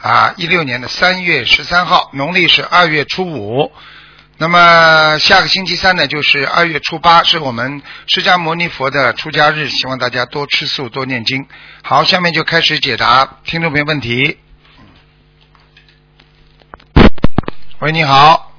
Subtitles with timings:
[0.00, 3.72] 啊一六年的三月十三号，农历是二月初五。
[4.36, 11.46] 那么下个星期三呢就是二月初八，是我们释迦牟尼佛的出家日，希望大家多吃素，多念经。
[11.82, 14.38] 好，下面就开始解答听众朋友问题。
[17.78, 18.52] 喂，你好。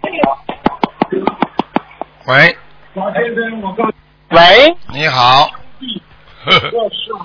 [2.27, 2.57] 喂，
[4.29, 5.52] 喂你好。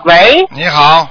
[0.05, 1.09] 喂你好，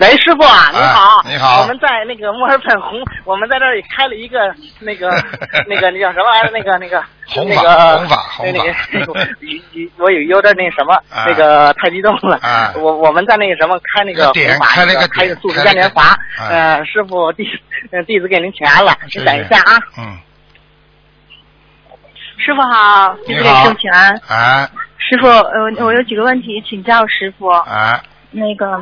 [0.00, 1.60] 喂，师傅啊，你好，哎你好。
[1.60, 4.38] 我们在那个墨尔本红， 我们在这里开了一个
[4.78, 5.10] 那个
[5.68, 6.50] 那个那叫什么玩意儿？
[6.50, 8.64] 那个那个红法那个红法红法。
[8.92, 9.14] 那个
[9.98, 11.26] 我有有点那什么啊。
[11.26, 12.38] 那个太激动了。
[12.40, 12.72] 啊。
[12.76, 16.16] 我我们在那个什么开那个开那个开个素食嘉年华
[16.48, 17.44] 呃，师傅弟
[17.92, 19.76] 呃弟子给您请安了，您等一下啊。
[19.98, 20.16] 嗯，
[22.38, 24.18] 师傅好，弟子给师傅请安。
[24.28, 24.70] 啊。
[24.96, 27.48] 师傅，呃，我有几个问题请教师傅。
[27.48, 28.80] 啊，那个，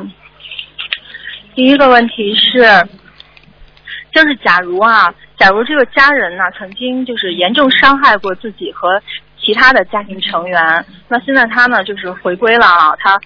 [1.59, 2.61] 第一个问题是，
[4.13, 8.87] 就是假如啊，假如这个家人呢、曾经就是严重伤害过自己和
[9.37, 13.19] 其他的家庭成员，那现在他呢就是回归了啊，他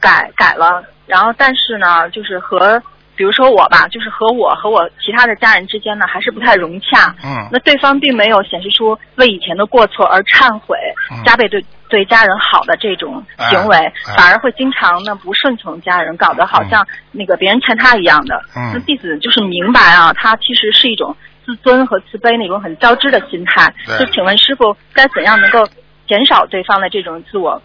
[0.00, 2.82] 改改了，然后但是呢，就是和
[3.14, 7.14] 比如说我吧，就是和我和我其他的家人之间呢还是不太融洽。
[7.22, 10.76] 嗯那对方并没有显示出为以前的过错而忏悔，
[11.12, 18.42] 嗯加倍对对家人好的这种行为，哎哎反而会经常呢不顺从家人，搞得好像那个别人欠他一样的。
[18.56, 23.72] 嗯那弟子就是明白啊，他其实是一种自尊和慈悲那种很交织的心态。
[23.86, 25.66] 对就请问师傅，该怎样能够
[26.08, 27.62] 减少对方的这种自我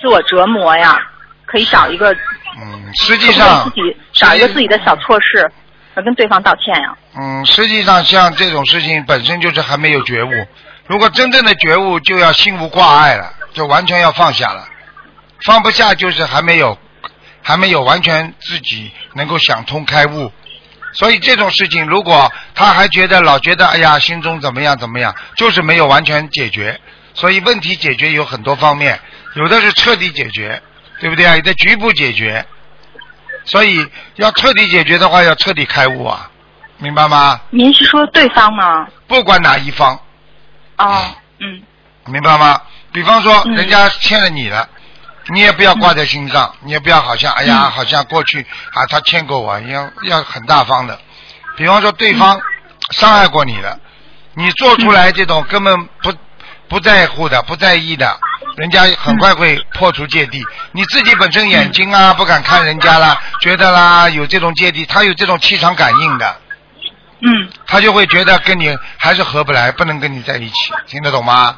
[0.00, 1.10] 自我折磨呀？
[1.46, 5.48] 可以找一个，嗯，实际上自己找一个自己的小错事，
[5.94, 6.96] 而跟对方道歉呀？
[7.16, 10.30] 嗯，实际上像这种事情本身就是还没有觉悟。
[10.86, 14.68] 如果真正的觉悟，就要心无挂碍了，就完全要放下了。
[15.44, 16.78] 放不下就是还没有，
[17.42, 20.30] 还没有完全自己能够想通开悟。
[20.92, 26.78] 所以这种事情，如果他还觉得老觉得哎呀心中怎么样怎么样，就是没有完全解决。
[27.14, 29.00] 所以问题解决有很多方面，
[29.34, 30.62] 有的是彻底解决，
[31.00, 31.36] 对不对啊？
[31.36, 32.44] 有的局部解决。
[33.44, 33.86] 所以
[34.16, 36.30] 要彻底解决的话，要彻底开悟啊，
[36.78, 37.40] 明白吗？
[37.50, 38.86] 您是说对方吗？
[39.06, 40.00] 不管哪一方，
[40.78, 41.62] 哦，嗯
[42.06, 42.60] 明白吗？
[42.92, 44.68] 比方说，嗯人家欠了你了，
[45.28, 50.98] 你也不要挂在心上，你也不要好像哎呀，嗯好像过去啊他欠过我，要要很大方的。
[51.56, 52.40] 比方说，对方
[52.92, 53.78] 伤害过你了，
[54.34, 56.12] 你做出来这种根本不
[56.68, 58.18] 不在乎的、不在意的，
[58.56, 60.44] 人家很快会破除芥蒂。
[60.72, 66.40] 你自己本身眼睛啊不敢看人家啦，觉得啦有这种芥蒂，他有这种气场感应的。
[67.24, 71.56] 嗯他就会觉得跟你还是合不来，不能跟你在一起，听得懂吗？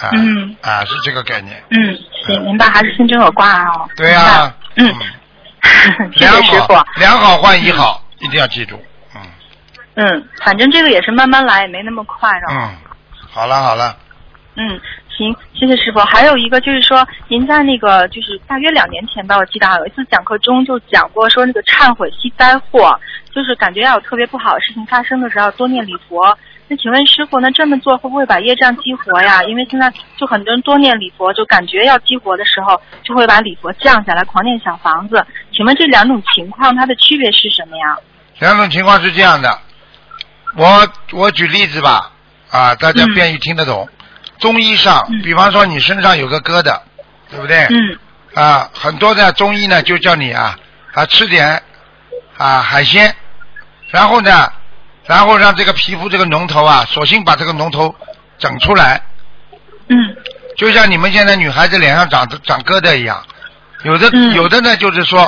[0.00, 1.62] 啊，嗯啊，是这个概念。
[1.70, 3.88] 嗯，行，明白，还是心中有挂哦。
[3.96, 4.92] 对呀、嗯，
[6.16, 6.84] 谢良谢师傅好。
[6.96, 8.82] 良好换一好，一定要记住。
[9.14, 9.22] 嗯
[9.94, 12.46] 嗯，反正这个也是慢慢来，也没那么快的。
[12.50, 12.74] 嗯，
[13.30, 13.96] 好了好了，
[14.56, 14.80] 嗯，
[15.16, 16.00] 行，谢谢师傅。
[16.00, 22.98] 还有一个就是说，您在那个就是大约两年前吧，我记得啊有一次讲课中就讲过，说那个忏悔系灾祸，
[23.34, 26.36] 就是感觉要有特别不好的事情发生的时候多念礼佛。
[26.66, 29.42] 那请问师傅，那这么做会不会把业障激活呀？
[29.44, 35.24] 因为现在就很多人多念礼佛，就感觉要激活的时候，就会把礼佛降下来，狂念小房子。
[35.52, 37.96] 请问这两种情况它的区别是什么呀？
[38.40, 39.58] 两种情况是这样的，
[40.56, 42.10] 我我举例子吧，
[42.50, 43.86] 啊，大家嗯便于听得懂。
[44.44, 45.22] 中医上，嗯。
[45.22, 46.78] 比方说你身上有个疙瘩，
[47.30, 47.64] 对不对？
[47.70, 47.98] 嗯。
[48.34, 50.54] 啊，很多的中医呢就叫你啊
[50.92, 51.62] 啊吃点
[52.36, 53.16] 啊海鲜，
[53.90, 54.52] 然后呢，
[55.06, 57.94] 然后让这个皮肤这个脓头啊，索性把这个脓头
[58.38, 59.00] 整出来，
[59.88, 59.96] 嗯。
[60.58, 63.24] 就像你们现在女孩子脸上长长疙瘩一样，
[63.84, 64.34] 有的、嗯。
[64.34, 65.22] 有的呢就是说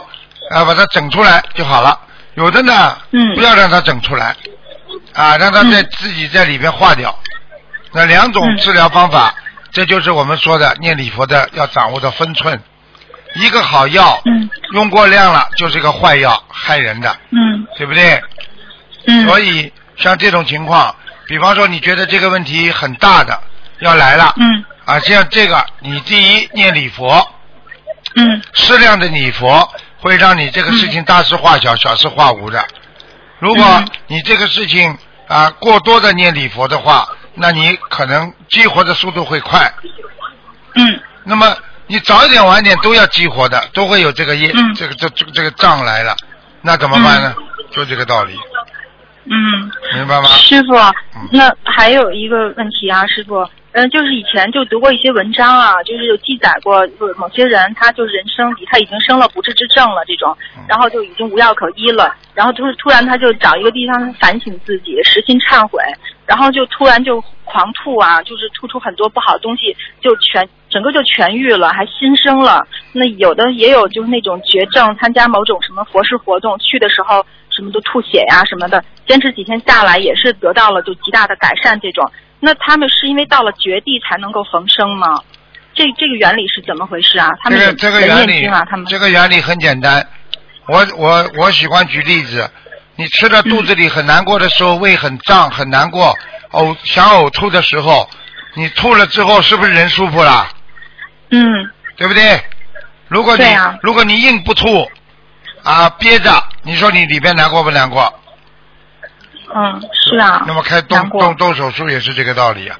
[0.50, 1.98] 啊把它整出来就好了，
[2.34, 3.34] 有的呢嗯。
[3.34, 4.36] 不要让它整出来，
[5.14, 5.88] 啊让它在嗯。
[5.96, 7.16] 自己在里边化掉，
[7.92, 8.56] 那两种嗯。
[8.58, 9.34] 治疗方法，
[9.72, 12.60] 这就是我们说的念礼佛的要掌握的分寸。
[13.34, 14.48] 一个好药，嗯。
[14.72, 17.66] 用过量了就是个坏药，害人的，嗯。
[17.76, 18.22] 对不对？
[19.06, 20.94] 嗯，所以像这种情况，
[21.26, 23.38] 比方说你觉得这个问题很大的
[23.80, 24.64] 要来了，嗯。
[24.84, 27.28] 啊，像这个你第一念礼佛，
[28.16, 28.42] 嗯。
[28.54, 29.68] 适量的礼佛
[30.00, 32.64] 会让你这个事情大事化小，小事化无的。
[33.38, 33.88] 如果嗯。
[34.06, 34.96] 你这个事情
[35.28, 37.06] 啊过多的念礼佛的话，
[37.36, 39.72] 那你可能激活的速度会快。
[40.74, 41.00] 嗯。
[41.24, 41.56] 那么
[41.86, 44.74] 你早一点晚一点都要激活的，都会有这个业，嗯。
[44.74, 46.14] 这个这这个这个障来了，
[46.62, 47.34] 那怎么办呢？
[47.72, 48.32] 就这个道理，
[49.24, 50.28] 嗯，明白吗？
[50.28, 50.74] 师傅
[51.16, 65.82] 嗯，那还有一个问题啊，师傅，嗯，就是以前就读过一些文章啊，就是有记载过，就是某些人他就是人生里他已经生了不治之症了这种嗯，然后就已经无药可医了，然后就是突然他就找一个地方反省自己，实心忏悔，
[66.26, 72.66] 然后就突然就狂吐啊，就是吐出很多不好的东西，就全整个就痊愈了，还新生了。
[72.92, 81.78] 那有的也有就是那种绝症，参加某种什么佛事活动，去的时候什么都吐血呀、什么的，坚持几天下来也是得到了就极大的改善。
[81.80, 85.22] 这种，那他们是因为到了绝地才能够逢生吗？
[85.74, 87.28] 这这个原理是怎么回事啊？
[87.42, 90.04] 他们也这个这个原理啊，他们这个原理很简单。
[90.66, 92.50] 我我我喜欢举例子，
[92.96, 96.16] 你吃了肚子里很难过的时候，胃很胀很难过，
[96.52, 98.08] 呕想呕吐的时候，
[98.54, 100.48] 你吐了之后是不是人舒服了？
[101.30, 101.42] 嗯
[101.96, 102.40] 对不对？
[103.08, 103.44] 如果你、
[103.82, 104.90] 如果你硬不吐
[105.62, 108.20] 啊憋着，你说你里边难过不难过？
[109.54, 112.76] 嗯是啊，那么开动动动手术也是这个道理啊。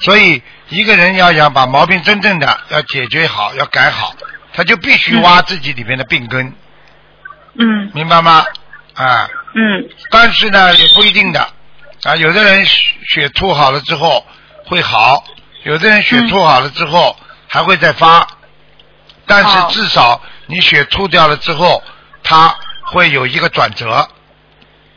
[0.00, 4.14] 所以一个人要想把毛病真正的要解决好，要改好，
[4.52, 6.52] 他就必须挖自己里面的病根，
[7.58, 8.44] 嗯明白吗？
[8.94, 9.39] 啊，嗯
[10.10, 11.40] 但是呢也不一定的。
[12.02, 14.26] 啊，有的人血血吐好了之后
[14.64, 15.24] 会好，
[15.64, 17.14] 有的人血吐好了之后
[17.46, 18.26] 还会再发，
[19.26, 21.82] 但是哦至少你血吐掉了之后，
[22.22, 24.08] 它会有一个转折。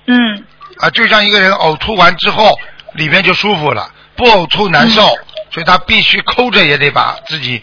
[0.08, 0.46] 嗯。
[0.78, 2.58] 啊，就像一个人呕吐完之后
[2.94, 5.06] 里面就舒服了，不呕吐难受，
[5.52, 7.62] 所以他必须抠着也得把自己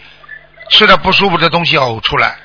[0.68, 2.36] 吃的不舒服的东西呕出来，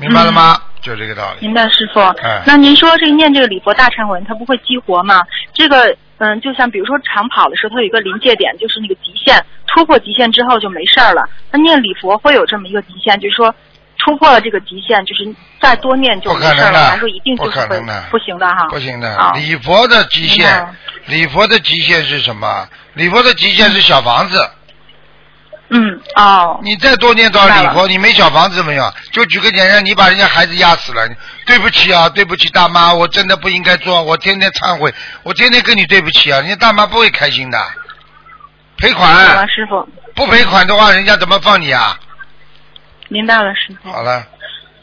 [0.00, 0.60] 明白了吗？
[0.80, 1.46] 就这个道理。
[1.46, 2.00] 明白，师傅。
[2.00, 5.20] 哎那您说这个念这个礼佛大忏文，它不会激活吗？
[5.52, 11.28] 这个，嗯，就像比如说长跑的时候，它有一个临界点，就是那个极限，突破极限之后就没事儿了。
[11.50, 13.54] 那念礼佛会有这么一个极限，就是说
[13.98, 18.66] 突破了这个极限，就是再多念就没事儿了，不可能的还是说一定就不是会可能的不行的哈？
[18.70, 20.66] 不行的啊，礼佛的极限，
[21.06, 22.66] 礼佛的极限是什么？
[22.94, 24.38] 礼佛的极限是小房子。
[24.38, 24.50] 嗯，
[26.16, 28.92] 哦，你再多念多少明白礼佛，你没小房子怎么样？
[29.12, 31.08] 就举个简单，你把人家孩子压死了，
[31.46, 37.58] 对不起啊，对不起大妈，我真的不应该做，我天天忏悔，我天天跟你对不起啊，人家大妈不会开心的。
[38.78, 41.98] 赔好了，款，师傅，不赔款的话，人家怎么放你啊？
[43.08, 43.92] 明白了，师傅。
[43.92, 44.26] 好了，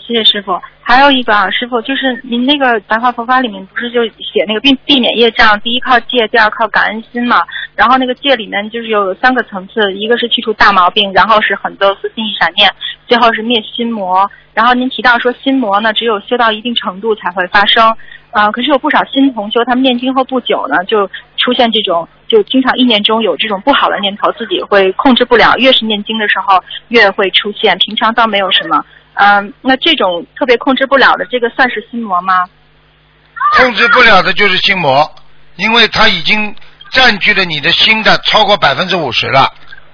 [0.07, 0.57] 谢谢师傅。
[0.81, 7.44] 还有一个啊，师傅，就是您那个白话佛法里面不是就写那个避避免业障，第一靠戒，第二靠感恩心嘛。
[7.75, 12.71] 然后那个戒里面就是有三个层次，一个是去除大毛病，然后是很多私心一闪念，
[13.06, 14.31] 最后是灭心魔。
[14.54, 17.94] 然后您提到说心魔呢，只有修到一定程度才会发生。
[18.31, 21.06] 呃，可是有不少新同修，他们念经后不久呢，就
[21.36, 25.53] 出现这种，就经常意念中有这种不好的念头，自己会控制不了。
[25.57, 28.86] 越是念经的时候，越会出现，平常倒没有什么。
[29.19, 32.46] 嗯，那这种特别控制不了的，这个算是心魔吗？
[33.54, 35.10] 控制不了的就是心魔，
[35.56, 36.56] 因为它已经
[36.92, 39.52] 占据了你的心的超过百分之五十了。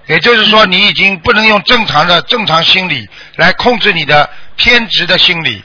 [0.08, 5.64] 也就是说，你已经不能用正常的正常心理来控制你的偏执的心理，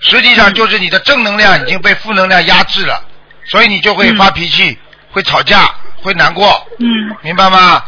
[0.00, 3.04] 实际上就是你的正能量已经被负能量压制了，
[3.44, 4.76] 所以你就会发脾气，
[5.12, 7.16] 会吵架，会难过，嗯。
[7.22, 7.84] 明白吗？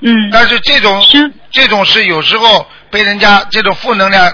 [0.00, 1.02] 嗯，但是这种
[1.50, 4.32] 这种是有时候被人家这种负能量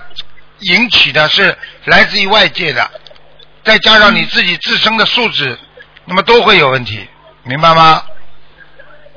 [0.60, 2.90] 引起的是来自于外界的，
[3.62, 5.58] 再加上你自己自身的素质，
[6.04, 7.06] 那么都会有问题，
[7.42, 8.02] 明白吗？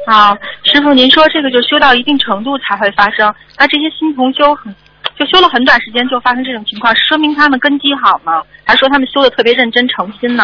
[0.08, 4.76] 好，师傅，您说这个就修到一定程度才会发生，那这些新同修很
[5.18, 8.42] 就修了很短时间就发生这种情况，说明他们根基好吗？
[8.66, 10.44] 还说他们修的特别认真诚心呢？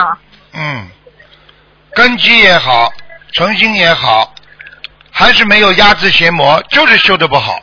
[0.53, 0.87] 嗯，
[1.93, 2.91] 根基也好，
[3.31, 4.33] 诚心也好，
[5.11, 7.59] 还是没有压制邪魔，就是修的不好，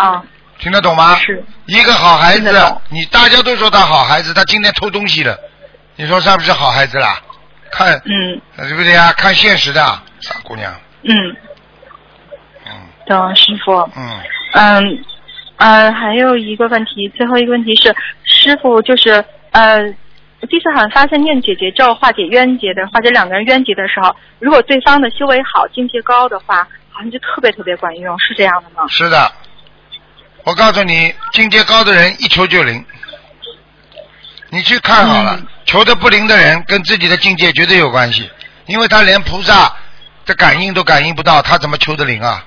[0.00, 0.24] 啊，
[0.58, 1.14] 听得懂吗？
[1.16, 1.44] 是。
[1.66, 2.50] 一个好孩子
[2.88, 5.38] 你大家都说他好孩子，他今天偷东西了，
[5.96, 7.20] 你说是不是好孩子啦？
[7.70, 9.12] 看，嗯对不对呀？
[9.12, 9.80] 看现实的，
[10.20, 11.12] 傻姑娘，嗯，
[12.66, 12.72] 嗯
[13.06, 13.72] 懂师傅。
[13.96, 14.20] 嗯。
[14.52, 15.04] 嗯，
[15.58, 19.82] 呃，还有一个问题，最后一个问题是，师傅就是呃，
[20.48, 28.88] 第一次好像发现念姐姐咒化解冤结的，化解两个人冤结的时候，如果对方的修为好、境界高的话，好像就特别特别管用，是这样的吗？
[28.88, 29.30] 是的，
[30.50, 32.84] 我告诉你，境界高的人一求就灵。
[34.48, 38.28] 你去看好了，嗯求的不灵的人跟自己的境界绝对有关系，
[38.66, 39.72] 因为他连菩萨
[40.26, 42.44] 的感应都感应不到，他怎么求的灵啊？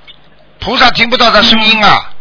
[0.59, 2.11] 菩萨听不到他声音啊，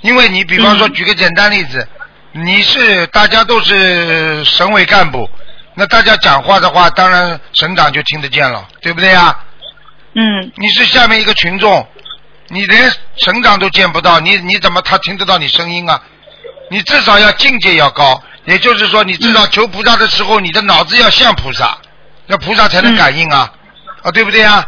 [0.00, 1.88] 因为你比方说嗯举个简单例子，
[2.30, 5.28] 你是大家都是省委干部，
[5.74, 9.36] 那大家讲话的话，当然省长就听得见了，对不对啊？
[10.14, 11.84] 嗯你是下面一个群众，
[12.48, 16.00] 你连成长都见不到，你你怎么他听得到你声音啊？
[16.68, 21.78] 你至少要境界要高，也就是说，你至少求菩萨的时候，你的脑子要像菩萨，
[22.26, 23.52] 那菩萨才能感应啊，
[24.02, 24.64] 啊，对不对啊？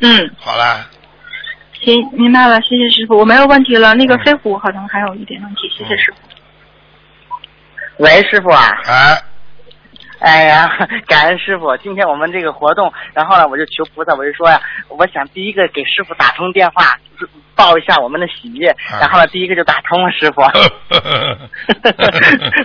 [0.00, 0.84] 嗯，好了，
[1.84, 3.94] 行，明白了，谢谢师傅，我没有问题了。
[3.94, 6.18] 那个嗯飞虎好像还有一点问题，谢谢师傅。
[7.98, 9.22] 喂，师傅啊，哎，
[10.24, 10.66] 哎呀，
[11.06, 20.40] 感恩师傅，今天我们这个活动，然后呢，我就求菩萨，我就说呀，我想第一个给师傅打通电话，就是报一下我们的喜悦，啊然后呢，第一个就打通了，师傅。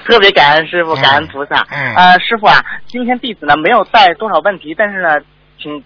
[0.07, 1.67] 特别感恩师傅，感恩菩萨。
[1.69, 5.09] 嗯呃，师傅啊，今天弟子呢没有带多少问题，但是呢，
[5.61, 5.83] 请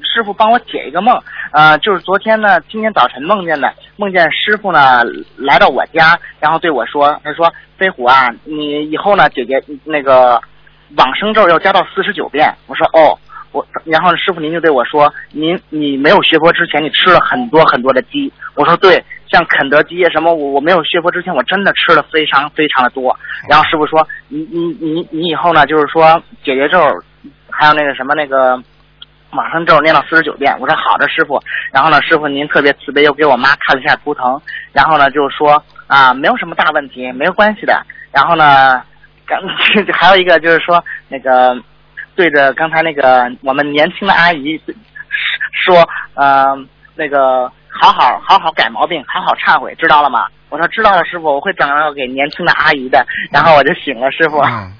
[0.00, 1.20] 师傅帮我解一个梦。
[1.50, 5.02] 呃，就是昨天呢，今天早晨梦见的，梦见师傅呢
[5.36, 10.40] 来到我家，然后对我说，他说：“飞虎啊，你以后呢，姐姐那个
[10.96, 13.18] 往生咒要加到四十九遍。”我说：“哦。”
[13.50, 23.18] 我然后师傅您就对我说：“您你没有学佛之前，你吃了很多很多的鸡。”我说：“对，像肯德基啊什么，我我没有学佛之前，我真的吃了非常非常的多。”
[23.48, 26.78] 然后师傅说：“你你你你以后呢，就是说解结咒，
[27.48, 28.62] 还有那个什么那个
[29.30, 31.42] 往生咒念到四十九遍。”我说：“好的，师傅。”
[31.72, 34.38] 然后呢，师傅您特别慈悲，又给我妈看了一下图腾，
[34.74, 37.82] 然后呢就是说啊，没有什么大问题，没有关系的。
[38.12, 38.82] 然后呢，
[39.28, 39.38] 刚
[39.94, 41.54] 还有一个就是说那个
[42.16, 44.60] 对着刚才那个我们年轻的阿姨
[45.64, 46.46] 说，呃，
[46.94, 50.26] 那个好好好好改毛病，好好忏悔，知道了吗？
[50.48, 53.06] 我说知道了，师傅，我会转告给年轻的阿姨的。
[53.30, 54.38] 然后我就醒了，师傅。
[54.38, 54.72] 嗯，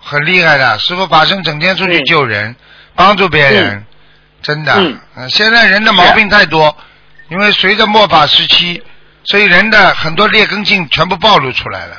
[0.00, 2.54] 很厉害的，师傅法身整天出去嗯救人，
[2.94, 3.84] 帮助别人，
[4.42, 4.74] 真的。
[4.76, 6.76] 嗯呃现在人的毛病太多，
[7.28, 8.82] 因为随着末法时期，
[9.24, 11.96] 所以人的很多劣根性全部暴露出来了。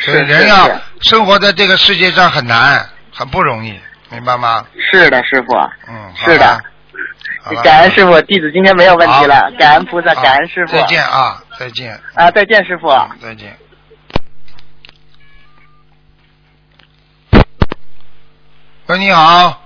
[0.00, 3.78] 所以是是人啊生活在这个世界上很难，很不容易，
[4.10, 4.64] 明白吗？
[4.92, 5.54] 是的，师傅。
[5.88, 6.60] 嗯，好是的
[7.62, 10.72] 感恩师傅，弟子今天没有问题了好，感恩菩萨，感恩师傅。
[10.72, 12.88] 再见啊，再见，啊，再见，师傅。
[13.20, 13.56] 再见。
[18.86, 19.62] 喂，你好，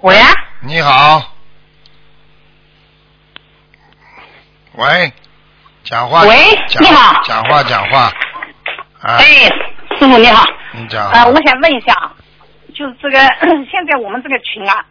[0.00, 1.34] 喂啊，你好。
[4.74, 5.12] 喂，
[5.88, 6.22] 讲话。
[6.24, 6.36] 喂
[6.80, 8.12] 你好讲话讲话。
[9.00, 9.24] 啊，哎，
[9.96, 11.08] 师傅你好，你讲。
[11.10, 12.12] 啊，我想问一下啊，
[12.74, 13.18] 就是这个
[13.70, 14.84] 现在我们这个群啊，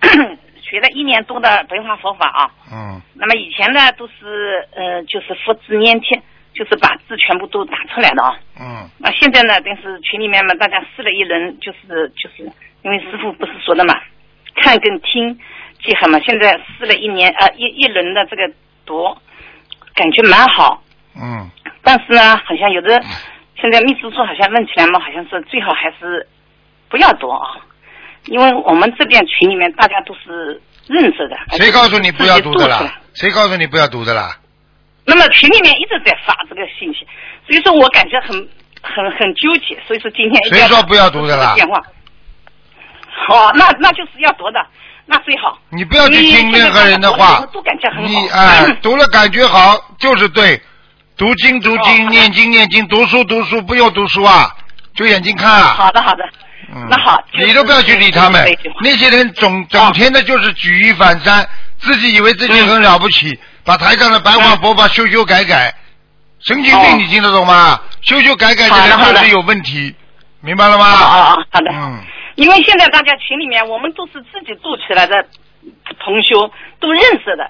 [0.59, 6.19] 学了一年多的白话佛法啊，嗯那么以前呢都是呃就是复字粘贴，
[6.55, 8.35] 就是把字全部都打出来的啊。
[8.59, 12.51] 嗯那现在呢，但是群里面嘛，大家试了一轮，就是就是
[12.81, 13.93] 因为师傅不是说的嘛，
[14.55, 15.37] 看跟听
[15.83, 18.41] 结合嘛，现在试了一年呃一一轮的这个
[18.83, 19.15] 读，
[19.93, 20.81] 感觉蛮好。
[21.21, 21.49] 嗯
[21.83, 23.01] 但是呢，好像有的
[23.59, 26.27] 现在秘书处好像问起来嘛，好像是最好还是
[26.89, 27.57] 不要读啊，
[28.25, 31.37] 因为我们这边群里面大家都是认识的。
[31.57, 32.99] 谁告诉你不要读的啦？
[33.13, 34.37] 谁告诉你不要读的啦？
[35.05, 37.07] 那么群里面一直在发这个信息，
[37.47, 38.35] 所以说我感觉很
[38.81, 41.81] 很很纠结，所以说今天谁说不要读的啦电话。
[43.27, 44.59] 好，那那就是要读的，
[45.05, 45.57] 那最好。
[45.69, 48.09] 你不要去听任何人的话都感觉很好。
[48.09, 50.61] 你哎，读了感觉好就是对，
[51.17, 54.55] 读经读经，哦念经念经，读书读书，不用读书啊，
[54.93, 55.73] 就眼睛看啊。
[55.75, 56.23] 好的好的，
[56.73, 56.87] 嗯。
[56.89, 58.45] 那好就是你都不要去理他们。
[58.81, 61.47] 那些人总整天的就是举一反三，
[61.79, 65.73] 自己以为自己很了不起，把台上的白话佛法修修改改，
[66.39, 67.81] 神经哦病，你听得懂吗？
[68.01, 69.95] 修修改改人就是有问题，
[70.41, 70.85] 明白了吗？
[70.85, 71.71] 啊啊啊，好的。
[71.73, 71.99] 嗯，
[72.35, 75.15] 因为现在大家群里面，我们都是自己做起来的
[75.99, 77.49] 同修，都认识的，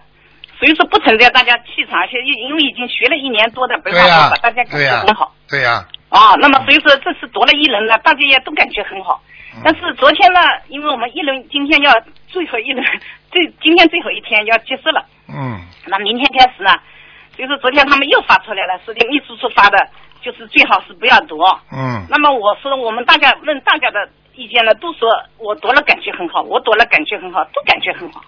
[0.59, 2.05] 所以说不存在大家气场。
[2.07, 5.31] 现因因为已经学了一年多的白对呀话佛法，大家感觉很好。
[5.49, 9.21] 对呀，啊，那么所以说这次夺了一轮了，大家也都感觉很好。
[9.55, 11.91] 嗯但是昨天呢，因为我们一轮今天要
[12.27, 12.85] 最后一轮，
[13.31, 16.69] 最今天最后一天要结束了，嗯那明天开始呢，
[17.35, 19.77] 所以说昨天他们又发出来了，是秘书处发的，
[20.21, 21.39] 就是最好是不要读。
[21.71, 25.09] 嗯那么我说我们大家问大家的意见呢，都说
[25.39, 28.21] 我读了感觉很好，我读了感觉很好，都感觉很好，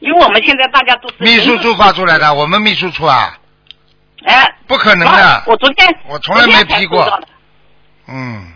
[0.00, 3.36] 因为我们现在大家都是秘书处发出来的，我们秘书处啊，
[4.24, 7.20] 哎，不可能啊的，我昨天我从来没批过
[8.06, 8.52] 嗯，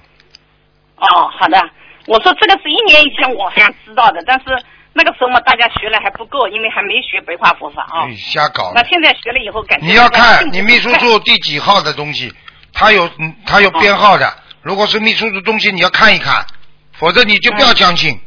[0.96, 1.61] 哦，好的。
[2.06, 4.46] 我说这个是一年以前我才知道的，但是
[4.92, 8.06] 那个时候嘛，大家学了还不够，因为还没学白话佛法啊。
[8.08, 8.82] 你瞎搞那。
[8.84, 12.32] 现在学了以后，感觉你要看你秘书处第几号的东西，
[12.72, 14.32] 它有嗯它有编号的。
[14.62, 16.44] 如果是秘书处东西，你要看一看，
[16.92, 18.20] 否则你就不要相信。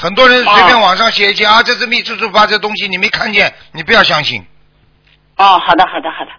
[0.00, 4.44] 很多人随便网上写一些啊，这是秘制处发这东西，你没看见，你不要相信。
[5.36, 6.30] 哦，好的，好的，好的。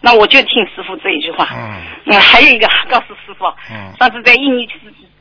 [0.00, 1.46] 那我就听师傅这一句话。
[1.52, 4.78] 嗯嗯，还有一个告诉师傅，嗯上次在印尼之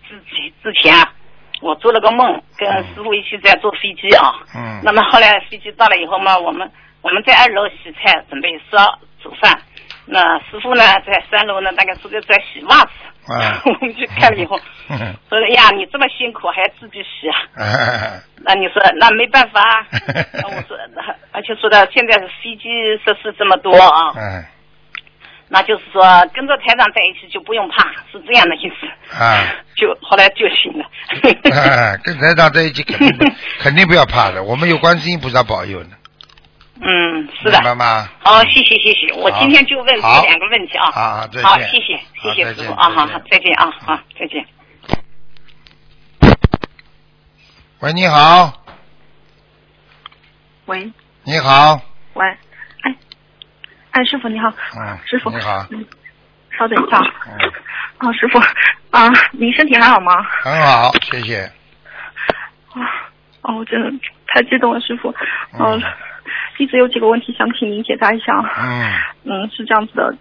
[0.07, 1.12] 之前之前啊，
[1.62, 4.33] 我做了个梦，跟师傅一起在坐飞机啊。
[4.55, 6.69] 嗯那么后来飞机到了以后嘛，我们
[7.01, 9.62] 我们在二楼洗菜，准备烧煮饭。
[10.05, 12.91] 那师傅呢，在三楼呢，大概是在在洗袜子。
[13.28, 14.60] 啊 我们去看了以后，
[14.90, 14.98] 嗯
[15.30, 17.36] 说呀，你这么辛苦还要自己洗啊？
[17.58, 19.86] 哎 那你说那没办法啊。
[20.34, 22.70] 那我说，那而且说的现在是飞机
[23.06, 24.46] 设施这么多啊，嗯
[25.52, 28.88] 那就是说跟着台长在一起就不用怕，是这样的意思。
[29.20, 29.46] 啊
[29.76, 30.86] 就后来就行了。
[31.52, 33.26] 哎，跟台长在一起肯定不
[33.60, 35.92] 肯定不要怕的，我们有观世音菩萨保佑呢，
[36.81, 37.59] 嗯，是的。
[37.59, 37.63] 明。
[37.63, 38.07] 白吗？
[38.19, 40.91] 好，谢谢谢谢，我今天就问这两个问题啊。
[40.91, 41.43] 好好再见。
[41.43, 42.74] 好，谢谢谢谢师傅。
[42.74, 43.13] 啊，好再见。
[43.13, 44.45] 好，再见啊，好，再见。
[47.81, 48.53] 喂，你好，
[50.65, 50.91] 喂。
[51.24, 51.79] 你好，
[52.13, 52.25] 喂，
[52.81, 52.95] 哎
[53.91, 55.29] 哎，师傅你好，嗯，师傅。
[55.29, 55.86] 你好，嗯，
[56.57, 57.38] 稍等一下，嗯，
[58.00, 58.39] 啊，师傅
[58.89, 60.12] 啊，您身体还好吗？
[60.41, 61.41] 很好，谢谢，
[62.74, 62.81] 啊，
[63.43, 63.91] 哦，我真的
[64.27, 65.13] 太激动了，师傅，
[65.59, 65.79] 嗯、
[66.60, 68.34] 嗯弟子有几个问题想请您解答一下。
[68.60, 68.92] 嗯
[69.24, 70.13] 嗯，是这样子的，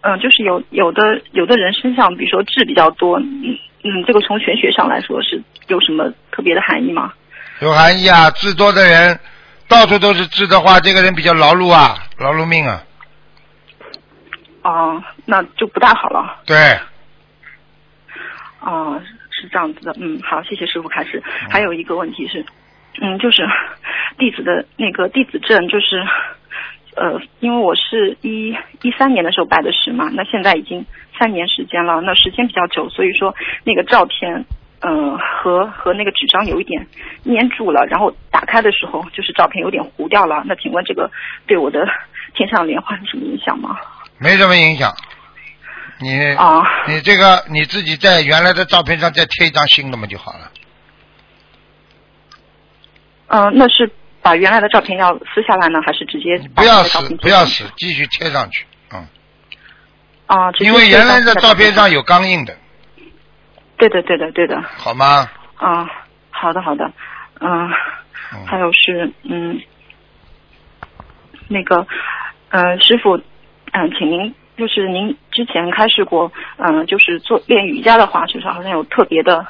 [0.00, 7.12] 嗯，就是有有的有的人身上，比如说痣比较多，嗯嗯，这个从玄学上来说是有什么特别的含义吗？
[7.60, 9.18] 有含义啊，痣多的人
[9.68, 12.82] 到处都是痣的话，这个人比较劳碌啊，劳碌命啊，
[14.62, 16.40] 哦、那就不大好了。
[16.46, 16.56] 对，
[18.60, 18.98] 哦，
[19.30, 21.22] 是这样子的，嗯，好，谢谢师傅开始。
[21.50, 22.44] 还有一个问题是，
[23.00, 23.46] 嗯，就是
[24.18, 26.02] 弟子的那个弟子证，就是
[26.96, 30.84] 呃，因为我是一一三年的时候拜的师嘛，那现在已经
[31.18, 34.44] 三年时间了，那时间比较久，所以说那个照片。
[34.80, 36.86] 嗯，和和那个纸张有一点
[37.24, 40.44] 粘住了，然后打开的时候就是照片有点糊掉了。
[40.46, 41.10] 那请问这个
[41.48, 41.84] 对我的
[42.32, 43.76] 天上莲花有什么影响吗？
[44.20, 44.94] 没什么影响。
[46.00, 50.48] 你、啊你这个你自己在原来的照片上再贴一张新的嘛就好了。
[53.28, 59.06] 嗯、那是把原来的照片要撕下来呢，还是直接不要把那个照死片贴上去不要撕，继续贴上去，嗯，
[60.26, 62.56] 啊，因为原来的照片上有钢印的，
[63.76, 64.60] 对的，对的，对的。
[64.76, 65.30] 好吗？
[65.56, 65.86] 啊，
[66.30, 66.90] 好的，好的。
[67.40, 67.70] 嗯，
[68.32, 69.60] 嗯还有是嗯，
[71.48, 71.86] 那个
[72.50, 73.16] 嗯，师傅，
[73.72, 79.46] 嗯、请您就是您之前开始过，嗯、就是做练瑜伽的话，就是好像有特别的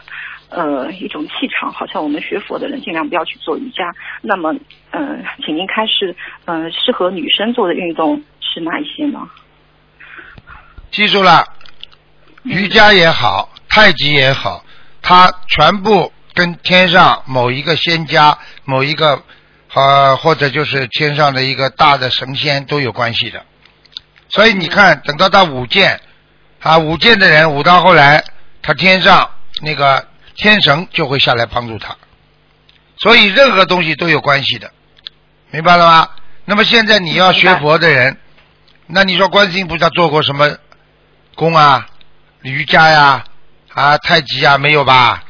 [0.48, 1.72] 呃一种气场？
[1.72, 3.84] 好像我们学佛的人尽量不要去做瑜伽。
[4.22, 4.54] 那么，
[4.90, 6.14] 嗯、请您开始，
[6.46, 9.20] 嗯、适合女生做的运动是哪一些呢？
[10.90, 11.44] 记住了，
[12.44, 14.64] 嗯瑜伽也好，太极也好，
[15.02, 19.22] 它全部跟天上某一个仙家、某一个
[19.74, 23.44] 呃或者就是天上的一个大的神仙都有关系的。
[24.30, 26.00] 所以你看，等到他舞剑
[26.60, 28.24] 啊，舞剑的人舞到后来，
[28.62, 29.30] 他天上
[29.62, 30.07] 那个
[30.38, 31.96] 天神就会下来帮助他。
[32.96, 34.72] 所以任何东西都有关系的，
[35.50, 36.08] 明白了吗？
[36.44, 38.16] 那么现在你要学佛的人，
[38.86, 40.56] 那你说观世音菩萨做过什么
[41.34, 41.86] 功啊、
[42.42, 43.24] 瑜伽呀、
[43.74, 45.22] 啊、太极啊，没有吧？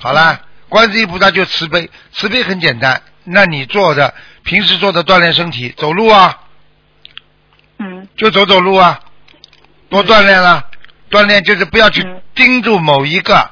[0.00, 3.02] 好了，观世音菩萨就慈悲，慈悲很简单。
[3.24, 6.40] 那你做的平时做的锻炼身体，走路啊，
[7.78, 9.00] 嗯就走走路啊，
[9.90, 10.64] 多锻炼了。
[11.10, 13.50] 锻炼就是不要去嗯盯住某一个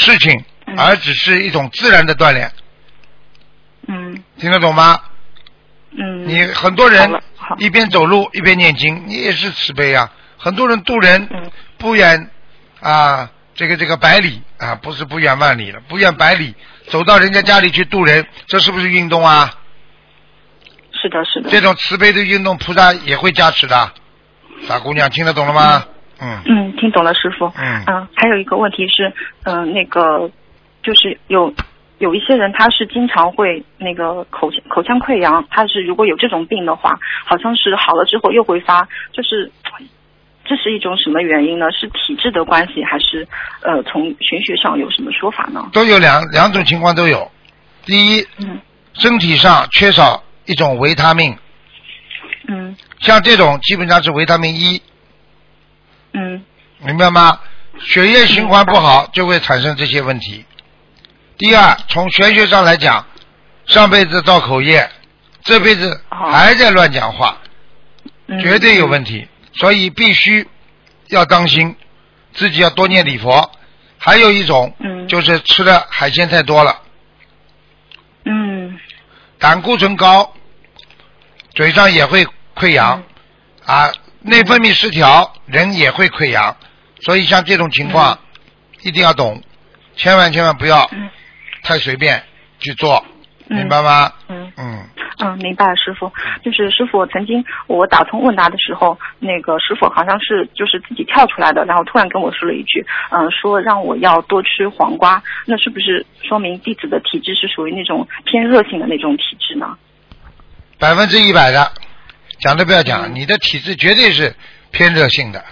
[0.00, 2.50] 事情，嗯而只是一种自然的锻炼，
[3.88, 5.00] 嗯听得懂吗？
[5.92, 6.26] 嗯。
[6.26, 7.10] 你很多人
[7.58, 10.10] 一边走路一边念经，你也是慈悲啊。
[10.38, 12.30] 很多人渡人嗯不远
[12.80, 16.54] 啊，这个这个百里啊，不是不远万里了，不远百里，
[16.88, 19.54] 走到人家家里去渡人，这是不是运动啊？
[20.92, 21.50] 是的，是的。
[21.50, 23.92] 这种慈悲的运动，菩萨也会加持的。
[24.66, 25.84] 傻姑娘，听得懂了吗？
[25.86, 27.46] 嗯嗯嗯，听懂了，师傅。
[27.56, 29.12] 嗯还有一个问题是，
[29.44, 30.30] 嗯、那个
[30.82, 31.52] 就是有
[31.98, 39.50] 有一些人他是经常会那个口口腔溃疡，他是如果有这种病的话，好像是好了之后又会发，就是
[40.44, 41.70] 这是一种什么原因呢？
[41.70, 43.26] 是体质的关系，还是
[43.62, 45.68] 呃从玄学上有什么说法呢？
[45.72, 47.30] 都有两两种情况都有。
[47.84, 48.58] 第一，嗯
[48.94, 51.36] 身体上缺少一种维他命，
[52.48, 54.82] 嗯像这种基本上是维他命 E，
[56.12, 56.44] 嗯。
[56.78, 57.40] 明白吗？
[57.78, 60.44] 血液循环不好就会产生这些问题。
[61.38, 63.06] 第二，从玄学上来讲，
[63.66, 64.90] 上辈子造口业，
[65.42, 67.38] 这辈子还在乱讲话，
[68.26, 70.46] 嗯，绝对有问题，所以必须
[71.08, 71.74] 要当心，
[72.34, 73.50] 自己要多念礼佛。
[73.96, 75.08] 还有一种嗯。
[75.08, 76.82] 就是吃的海鲜太多了，
[78.24, 78.78] 嗯。
[79.38, 80.34] 胆固醇高，
[81.54, 83.02] 嘴上也会溃疡、
[83.64, 83.90] 啊，
[84.22, 86.54] 内分泌失调，人也会溃疡。
[87.00, 88.18] 所以像这种情况，
[88.82, 89.42] 一定要懂，
[89.96, 91.08] 千万千万不要嗯
[91.62, 92.22] 太随便
[92.58, 93.04] 去做，
[93.48, 94.12] 嗯明白吗？
[94.28, 96.12] 嗯嗯，嗯，明白，师傅。
[96.42, 105.22] 就是师傅，曾经我打通问答的时候，那个师傅好像是就是自己跳出来的，然后突然跟我说了一句，嗯、说让我要多吃黄瓜。
[105.46, 109.76] 那是不是说明弟子的体质是属于那种偏热性的那种体质呢？
[110.78, 111.72] 百分之一百的，
[112.40, 114.34] 讲都不要讲，嗯你的体质绝对是
[114.70, 115.44] 偏热性的。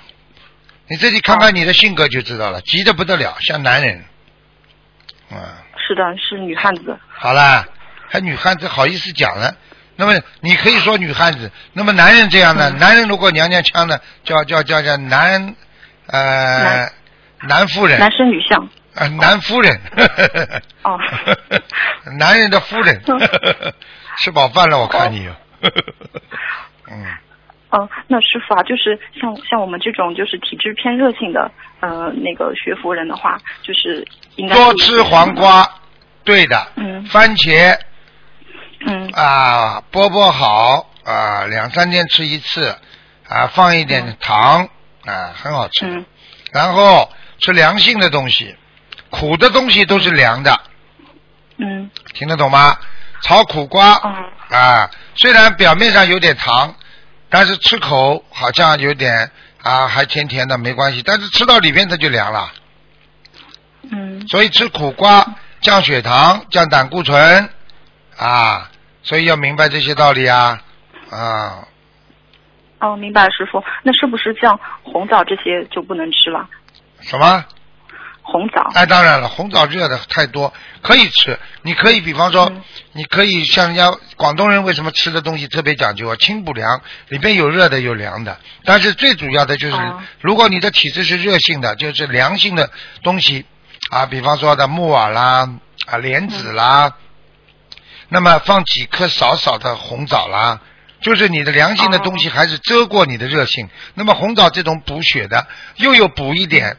[0.89, 4.05] 你自己看看你的性格就知道了，急得不得了，像男人。
[5.31, 5.39] 嗯，
[5.87, 6.99] 是的，是女汉子。
[7.09, 7.67] 好啦，
[8.09, 9.55] 还女汉子好意思讲了？
[9.97, 15.55] 那么你可以说女汉子，那么男人这样的，嗯男人如果娘娘腔的，叫叫叫叫男
[16.07, 16.93] 呃男
[17.43, 18.69] 男夫人，男生女相。
[18.95, 19.79] 呃男夫人，
[20.83, 20.99] 哦
[22.19, 23.21] 男人的夫人嗯，
[24.19, 25.29] 吃饱饭了，我看你。
[26.91, 27.05] 嗯，
[27.71, 35.35] 嗯，那师傅啊，就是像像我们这种就是体质偏热性的呃那个学佛人的话，就是应该多吃黄。
[35.35, 35.69] 瓜，
[36.25, 36.73] 对的。
[36.77, 37.79] 嗯番茄
[38.87, 42.77] 嗯啊，剥剥好啊，两三天吃一次
[43.29, 44.69] 啊，放一点糖
[45.05, 45.87] 啊，很好吃。
[45.87, 46.05] 嗯
[46.51, 48.57] 然后吃凉性的东西，
[49.11, 50.59] 苦的东西都是凉的，
[51.59, 52.79] 嗯听得懂吗？
[53.21, 56.75] 炒苦瓜嗯啊，虽然表面上有点糖，
[57.31, 59.31] 但是吃口好像有点
[59.63, 61.03] 啊，还甜甜的，没关系。
[61.05, 62.53] 但是吃到里面它就凉了，
[63.91, 65.25] 嗯所以吃苦瓜
[65.61, 67.51] 降血糖、降胆固醇
[68.17, 68.71] 啊，
[69.03, 70.61] 所以要明白这些道理啊
[71.11, 71.65] 啊。
[72.81, 73.63] 哦，明白了，师傅。
[73.83, 76.49] 那是不是像红枣这些就不能吃了？
[77.01, 77.45] 什么？
[78.31, 78.61] 红枣。
[78.75, 81.39] 哎，当然了，红枣热的太多，可以吃。
[81.63, 82.63] 你可以，比方说，嗯
[82.93, 86.17] 你可以像人家广东人为什么吃的东西特别讲究啊？
[86.17, 88.39] 清补凉，里边有热的有凉的。
[88.65, 92.71] 但是最主要的就是，哦如果你的体质是热性的，就是凉性的
[93.03, 93.47] 东西
[93.91, 95.49] 啊，比方说的木耳啦、
[95.87, 96.93] 啊莲子啦，
[98.09, 100.61] 那么放几颗少少的红枣啦。
[101.01, 106.77] 就是你的凉性的东西还是遮过你的热性，那么红枣这种补血的，又有补一点，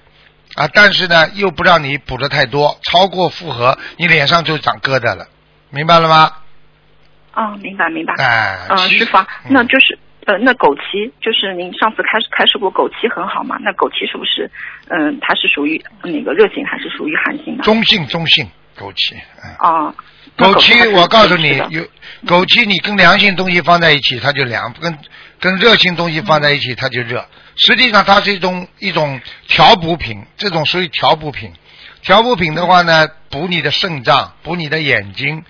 [0.55, 5.27] 啊，但是呢，又不让你补的太多，超过负荷，你脸上就长疙瘩了，
[5.69, 6.31] 明白了吗？
[7.35, 8.13] 哦，明白明白。
[8.17, 9.17] 哎，嗯、师傅
[9.49, 13.57] 那就是呃，那枸杞就是您上次开开示过枸杞很好嘛？
[13.61, 14.49] 那枸杞是不是
[14.89, 17.63] 嗯、它是属于那个热性还是属于寒性的？
[17.63, 19.95] 中性中性枸杞，嗯，哦。
[20.35, 21.81] 那枸杞我告诉你有
[22.25, 24.97] 枸杞，你跟凉性东西放在一起它就凉，跟
[25.39, 27.25] 跟热性东西放在一起它就热。
[27.55, 31.53] 实际上它是一种一种调补品，这种属于调补品。
[32.01, 35.43] 调补品的话呢，补你的肾脏，补你的眼睛，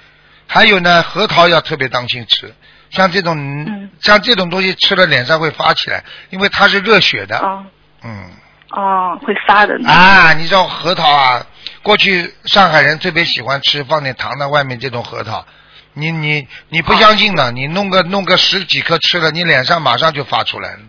[0.48, 2.54] 还有呢，核桃要特别当心吃。
[2.90, 7.38] 像这种、嗯像这种东西吃了脸上会发起来，因为它是热血的。
[7.38, 7.66] 哦
[8.04, 8.32] 嗯。
[8.72, 9.76] 哦，会发的。
[9.88, 11.46] 啊，你知道核桃啊？
[11.84, 15.46] 过去上海人特别喜欢吃，放点糖的外面这种核桃。
[15.94, 20.80] 你你你不相信呢，你弄个弄个十几颗吃了，你脸上马上就发出来了，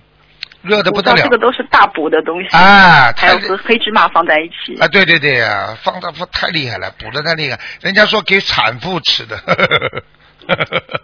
[0.63, 1.29] 热的不得了这。
[1.29, 2.49] 个都是大补的东西。
[2.57, 4.81] 啊，还太有和黑芝麻放在一起。
[4.81, 7.59] 啊，对对对呀、放的放太厉害了，补的太厉害。
[7.81, 9.37] 人家说给产妇吃的。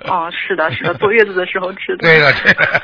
[0.08, 1.98] 哦，是的，是的，坐月子的时候吃的。
[1.98, 2.82] 对了对了，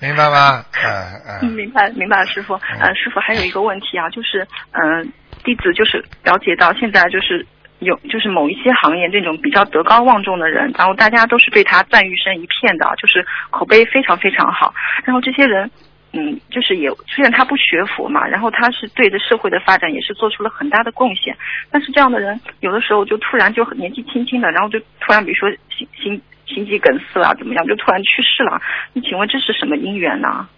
[0.00, 0.64] 明白吗？
[0.72, 0.90] 嗯
[1.26, 1.50] 嗯，嗯。
[1.52, 2.54] 明白明白，师傅。
[2.54, 5.04] 呃，师傅还有一个问题啊，就是嗯、呃
[5.44, 7.46] 弟子就是了解到现在就是
[7.78, 14.74] 有就是某一些行业这种比较德高望重的人，然后大家都是对他赞誉声一片的，就是口碑非常非常好。
[15.04, 15.70] 然后这些人。
[16.10, 21.36] 嗯，就是也虽然他不学佛嘛，然后他是对着社会的发展也是做出了很大的贡献，
[21.70, 28.58] 但是这样的人有的时候就突然就年纪轻轻的，然后就突然比如说心心心肌梗塞啊怎么样，就突然去世了。
[28.94, 30.48] 你请问这是什么因缘呢？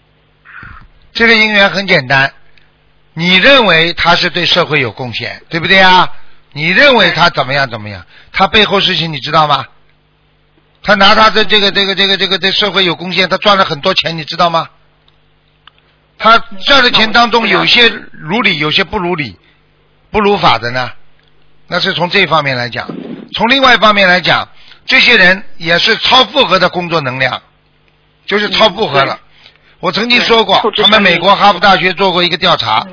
[1.10, 2.32] 这个因缘很简单，
[3.12, 6.08] 你认为他是对社会有贡献，对不对啊？
[6.52, 8.04] 你认为他怎么样怎么样？
[8.32, 9.66] 他背后事情你知道吗？
[10.82, 14.68] 他拿他的这个这个这个这个对社会有贡献，他赚了很多钱，你知道吗？
[16.18, 19.38] 他赚的钱当中有些如理，有些不如理，
[20.10, 20.90] 不如法的呢。
[21.66, 22.88] 那是从这方面来讲，
[23.34, 24.48] 从另外一方面来讲，
[24.86, 27.40] 这些人也是超负荷的工作能量，
[28.26, 29.20] 就是超负荷了。
[29.78, 32.86] 我曾经说过，他们美国哈佛大学做过一个调查，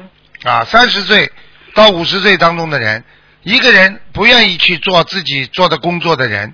[0.43, 1.31] 啊，三十岁
[1.73, 3.03] 到五十岁当中的人，
[3.47, 6.53] 一个人不愿意去做自己做的工作的人，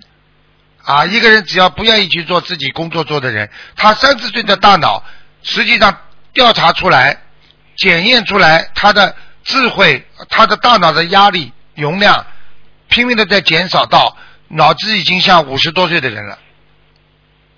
[0.84, 5.04] 啊，一个人只要不愿意去做自己工作做的人，他三十岁的大脑
[5.42, 5.98] 实际上
[6.34, 7.18] 调查出来、
[7.78, 12.28] 检验出来，他的智慧、他的大脑的压力容量
[12.90, 14.16] 拼命的在减少到
[14.50, 16.38] 脑子已经像五十多岁的人了。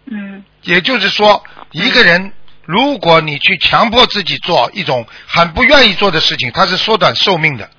[0.06, 2.32] 嗯也就是说，一个人
[2.64, 7.70] 如果你去强迫自己做一种很不愿意做的事情，它是缩短寿命的。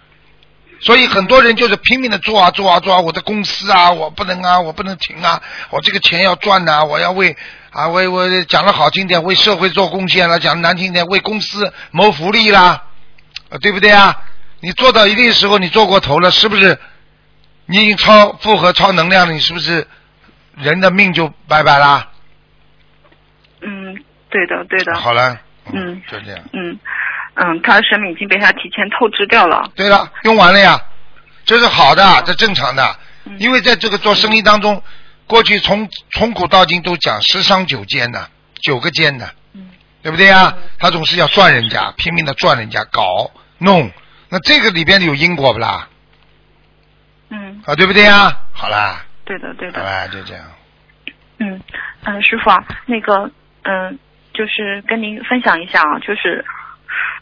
[0.81, 7.37] 所以很多人就是拼命的做啊做啊做啊，我的公司啊，我不能啊，我不能停啊，我这个钱要赚呐、我要为
[7.71, 12.85] 啊为我讲的好听点，为社会做贡献了；讲得难听点，为公司谋福利啦，
[13.51, 14.23] 啊对不对啊？
[14.61, 16.79] 你做到一定时候，你做过头了，是不是？
[17.67, 19.87] 你已经超负荷、超能量了，你是不是
[20.55, 22.11] 人的命就拜拜啦？
[23.61, 23.95] 嗯，
[24.31, 24.95] 对的，对的。
[24.95, 25.39] 好了，
[25.73, 26.45] 嗯，就这样。
[26.53, 26.79] 嗯
[27.37, 29.71] 嗯，他的生命已经被他提前透支掉了。
[29.75, 30.81] 对了，用完了呀，
[31.45, 32.97] 这是好的，这正常的。
[33.39, 34.83] 因为在这个做生意当中，
[35.27, 38.31] 过去从从古到今都讲十商九奸的，
[38.63, 39.29] 九个奸的，
[40.01, 40.55] 对不对呀？
[40.79, 43.91] 他总是要赚人家，拼命的赚人家，搞弄，
[44.29, 45.89] 那这个里边有因果不啦？
[47.31, 48.35] 嗯，啊，对不对呀？
[48.53, 49.81] 好啦，对的，对的。
[49.81, 50.45] 好啦，就这样。
[51.39, 51.61] 嗯
[52.05, 53.31] 嗯，师傅啊，那个
[53.65, 53.99] 嗯，
[54.33, 56.45] 就是跟您分享一下啊，就是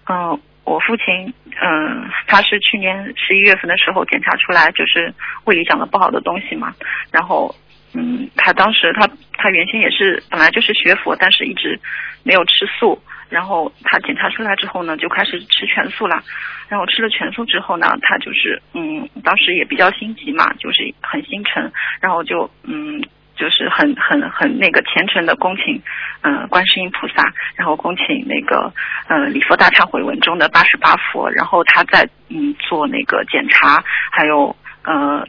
[0.09, 5.13] 嗯，我父亲嗯，他是去年十一月份的时候检查出来就是
[5.45, 6.75] 胃里长了不好的东西嘛，
[7.11, 7.55] 然后
[7.95, 11.79] 嗯，他当时他他原先也是本来就是学佛，但是一直
[12.23, 13.01] 没有吃素。
[13.31, 16.23] 然后他检查出来之后呢，就开始吃全素了。
[16.69, 23.03] 然后吃了全素之后呢，他就是嗯，当时也比较心急嘛，就是很心诚，然后就嗯，
[23.37, 25.83] 就是很很很那个虔诚的恭请
[26.23, 28.73] 嗯、观世音菩萨，然后恭请那个
[29.09, 35.27] 呃礼佛大忏悔文中的八十八佛，然后他在嗯做那个检查，还有呃。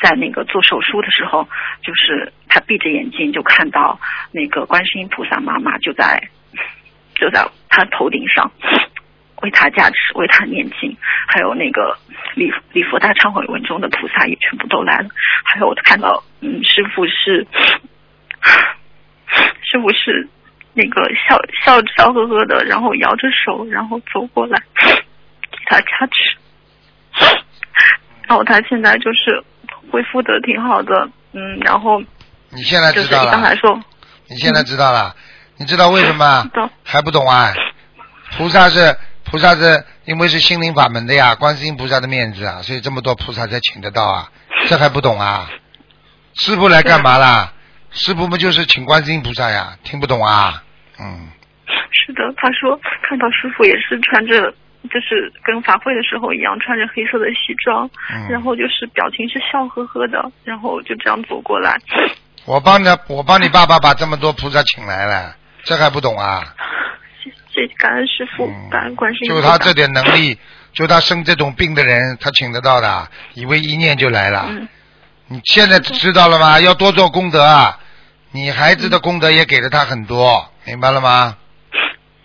[0.00, 1.48] 在那个做手术的时候，
[1.82, 3.98] 就是他闭着眼睛就看到
[4.30, 6.28] 那个观世音菩萨妈妈就在
[7.14, 8.52] 就在他头顶上
[9.42, 11.96] 为他加持，为他念经，还有那个
[12.34, 15.08] 礼礼佛大忏悔文中的菩萨也全部都来了，
[15.44, 17.46] 还有我看到嗯师傅是
[19.62, 20.28] 师傅是
[20.72, 26.36] 那个笑笑笑呵呵的，然后摇着手，然后走过来给他加持，
[28.26, 29.42] 然后他现在就是
[29.90, 32.00] 恢复的挺好的，嗯，然后
[32.50, 33.54] 你现在就是知道了，
[34.28, 35.14] 你现在知道了，
[35.58, 36.48] 你知道为什么
[36.82, 37.52] 还不懂啊？
[38.36, 44.30] 菩萨是菩萨是因为是心灵法门的呀，观世音菩萨的面子啊，所以这么多菩萨才请得到啊，
[44.68, 45.48] 这还不懂啊？
[46.34, 47.52] 师傅来干嘛啦？
[47.90, 49.76] 师傅不就是请观世音菩萨呀？
[49.84, 50.62] 听不懂啊？
[51.00, 51.28] 嗯，
[51.90, 54.50] 是的，他说看到师傅也是穿着，
[54.90, 61.76] 就是跟法会的时候一样，穿着黑色的西装，嗯然后就是表情是笑呵呵的，然后就这样走过来。
[62.46, 66.42] 我帮你，我帮你爸爸把这么多菩萨请来了，这还不懂啊？
[67.54, 69.30] 谢谢感恩师傅，感恩观世音。
[69.30, 70.36] 就他这点能力，
[70.72, 74.46] 就他生这种病的人，他请得到的，以为一念就来了。
[74.48, 74.68] 嗯
[75.26, 76.60] 你现在知道了吗？
[76.60, 77.78] 要多做功德啊！
[78.30, 81.38] 你孩子的功德也给了他很多，明白了吗？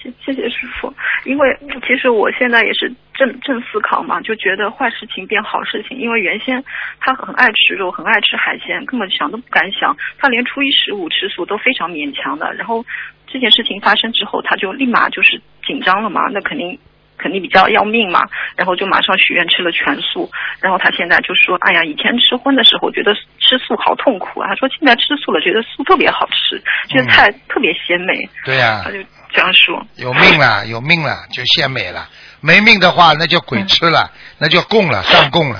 [0.03, 5.97] 谢谢谢师傅，因为其实我现在也是正正思考嘛，就觉得坏事情变好事情。
[5.97, 6.61] 因为原先
[6.99, 9.95] 他很爱吃肉，很爱吃海鲜，根本想都不敢想。
[10.17, 12.53] 他连初一十五吃素都非常勉强的。
[12.53, 12.85] 然后
[13.31, 16.77] 这件事情发生之后，他就立马就是紧张了嘛，那肯定。
[17.21, 18.21] 肯定比较要命嘛，
[18.55, 28.13] 然后就马上许愿吃了全素，然后他现在就说：“哎呀，以前吃荤的时候觉得吃素好痛苦啊，他说现在吃素了，觉得素特别好吃，觉得菜特别鲜美。
[28.45, 29.85] 对呀、他就这样说。
[29.97, 32.07] 有命了，有命了就鲜美了；
[32.39, 35.59] 没命的话，那就鬼吃了，那就供了，上供了。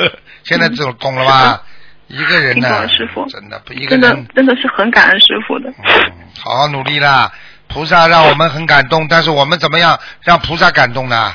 [0.44, 1.60] 现在懂懂了吗？
[2.08, 5.70] 一个人呢了师傅，真的不一个真的人，真的是很感恩师傅的。
[5.70, 7.30] 嗯，好好努力啦！
[7.68, 11.34] 菩萨让我们很感动，但是我们怎么样让菩萨感动呢？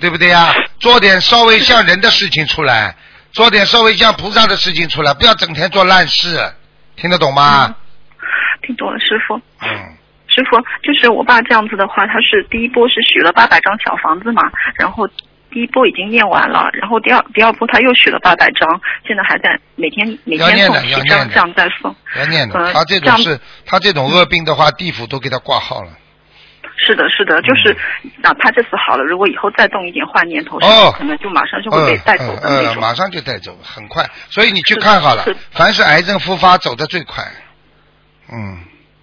[0.00, 0.54] 对不对呀？
[0.80, 2.94] 做点稍微像人的事情出来，
[3.32, 6.52] 做点稍微像菩萨的事情出来，不要整天做烂事，
[6.96, 7.74] 听得懂吗？
[8.66, 9.36] 听懂了，师傅。
[9.60, 9.96] 嗯，
[10.26, 14.42] 师傅，就是我爸这样子的话，他是第一波是许了八百张小房子嘛，
[14.74, 15.08] 然后
[15.52, 21.94] 第一波已经念完了，然后第二第二波他又许了八百张，现在还在每天每天送七的要念的这样在送。
[22.18, 22.58] 要念的。
[22.58, 25.90] 呃他这这样种是，他这种恶病的话，地府都给他挂号了。
[26.74, 27.76] 是的，是的，就是
[28.22, 32.34] 哪怕这次好了，如果以后再动一点坏念头，嗯哦可能就马上就会被带走
[32.80, 34.08] 马上就带走，很快。
[34.30, 37.22] 所以你去看好了是，凡是癌症复发走的最快。
[38.32, 38.58] 嗯，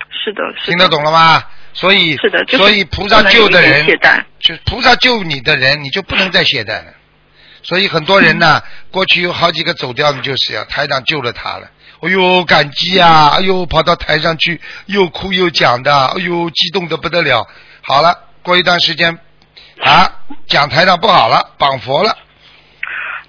[0.10, 0.72] 是的，是的。
[0.72, 1.44] 听得懂了吗？
[1.74, 3.86] 所以，是的，就是所以菩萨救的人
[4.40, 6.94] 就菩萨救你的人，你就不能再懈怠了。
[7.62, 11.70] 所以很多人呢，过去有好几个走掉的，就是呀、台长救了他了。
[12.02, 13.36] 哎呦，感激啊！
[13.36, 17.46] 哎呦，跑到台上去又哭又讲的，哎呦，激动的不得了。
[17.82, 19.20] 好了，过一段时间
[19.82, 20.10] 啊，
[20.48, 22.18] 讲台上不好了，绑佛了。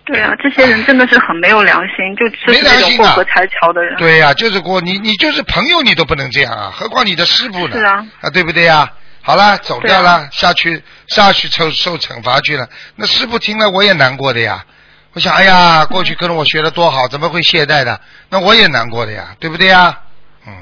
[0.05, 3.97] 对啊，这些人真的是很没有良心，就就没良心的过河拆桥的人。
[3.97, 7.77] 对呀、就是过你你就是朋友你都不能这样啊，何况你的师傅呢？
[7.77, 8.91] 是啊，啊对不对呀、
[9.23, 12.69] 好了，走掉对了，下去下去受受惩罚去了。
[12.97, 14.65] 那师傅听了我也难过的呀。
[15.13, 18.01] 我想，哎呀，过去跟着我学的多好，怎么会懈怠的？
[18.31, 19.99] 那我也难过的呀，对不对呀？
[20.47, 20.53] 嗯，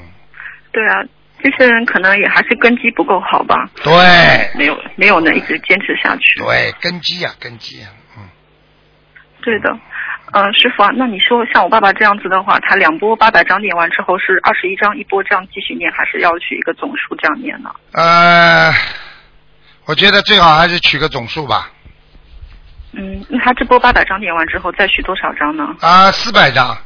[0.71, 1.03] 对啊，
[1.41, 6.43] 这些人可能也还是根基不够好吧，对没有没有能一直坚持下去。
[6.43, 7.98] 对，根基呀、根基呀、嗯，
[9.41, 9.71] 对的，
[10.33, 17.71] 嗯、师傅啊，那你说像我爸爸这样子的话，他两波八百张念完之后是二十一张一波这样继续念，还是要取一个总数这样念呢？
[17.93, 18.71] 呃，
[19.85, 21.69] 我觉得最好还是取个总数吧。
[22.91, 25.75] 嗯，那他这波八百张念完之后再取多少张呢？
[25.81, 26.77] 啊，四百张，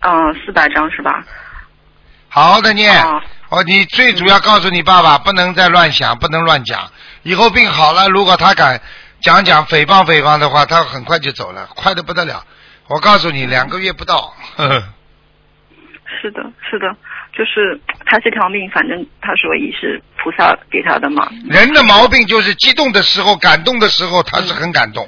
[0.00, 1.24] 嗯、四百张是吧？
[2.28, 2.94] 好好的念。
[2.94, 6.78] 啊哦，你最主要告诉你爸爸，不能再乱想，不能乱讲。
[7.22, 8.78] 以后病好了，如果他敢
[9.20, 12.44] 讲讲诽谤诽谤的话，他很快就走了，快的不得了。
[12.88, 14.32] 我告诉你，两个月不到。
[14.56, 14.82] 呵 呵
[16.20, 16.86] 是的，是的，
[17.32, 21.28] 就是他这条命，反正他说也是菩萨给他的嘛。
[21.50, 25.06] 人的毛病就是激动的时候、感动的时候，他是很感动，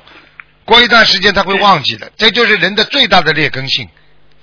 [0.64, 3.88] 过一段时间他会忘记的，这就是人的最大的劣根性，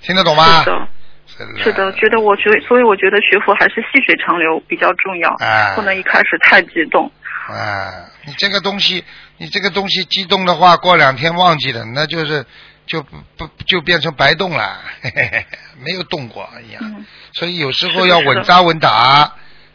[0.02, 0.64] 听得懂吗？
[0.64, 0.88] 是的，
[1.26, 7.10] 是是的，觉得我觉，所以我觉得学佛还是细水长流比较重要，哎不能一开始太激动。
[7.48, 9.02] 啊，你这个东西，
[9.38, 12.44] 你这个东西激动的话，过两天忘记了，那就是
[12.86, 15.46] 就不不就变成白动了，嘿嘿嘿，
[15.84, 16.82] 没有动过一样。
[16.84, 18.90] 嗯，所以有时候要稳扎稳打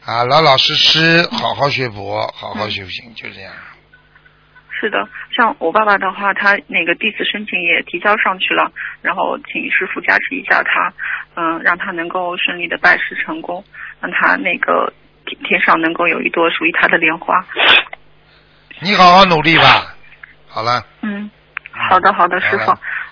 [0.05, 3.53] 啊，老老实实，好好学佛，好好修行，就这样。
[4.69, 8.69] 是的，像我爸爸的话，他那个弟子申请也提交上去了，
[9.01, 10.93] 然后请师傅加持一下他，
[11.35, 13.63] 嗯、让他能够顺利的拜师成功，
[14.01, 14.91] 让他那个
[15.25, 17.47] 天天上能够有一朵属于他的莲花。
[18.81, 19.95] 你好好努力吧。
[20.47, 21.29] 好了，嗯，
[21.89, 22.71] 好的好的，师傅，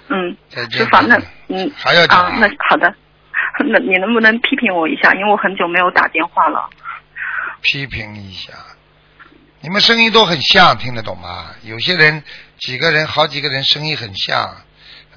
[0.09, 0.79] 嗯，再见。
[0.79, 2.93] 师傅啊，那嗯还要讲啊，那好的，
[3.67, 5.13] 那你能不能批评我一下？
[5.13, 6.69] 因为我很久没有打电话了。
[7.61, 8.53] 批评一下。
[9.63, 11.47] 你们声音都很像，听得懂吗？
[11.63, 12.23] 有些人
[12.57, 14.57] 几个人、好几个人声音很像，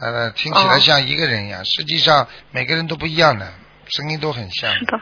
[0.00, 3.50] 呃，听起来哦像一个人一样，实际上每个人都不一样的，
[3.88, 4.72] 声音都很像。
[4.74, 5.00] 是的，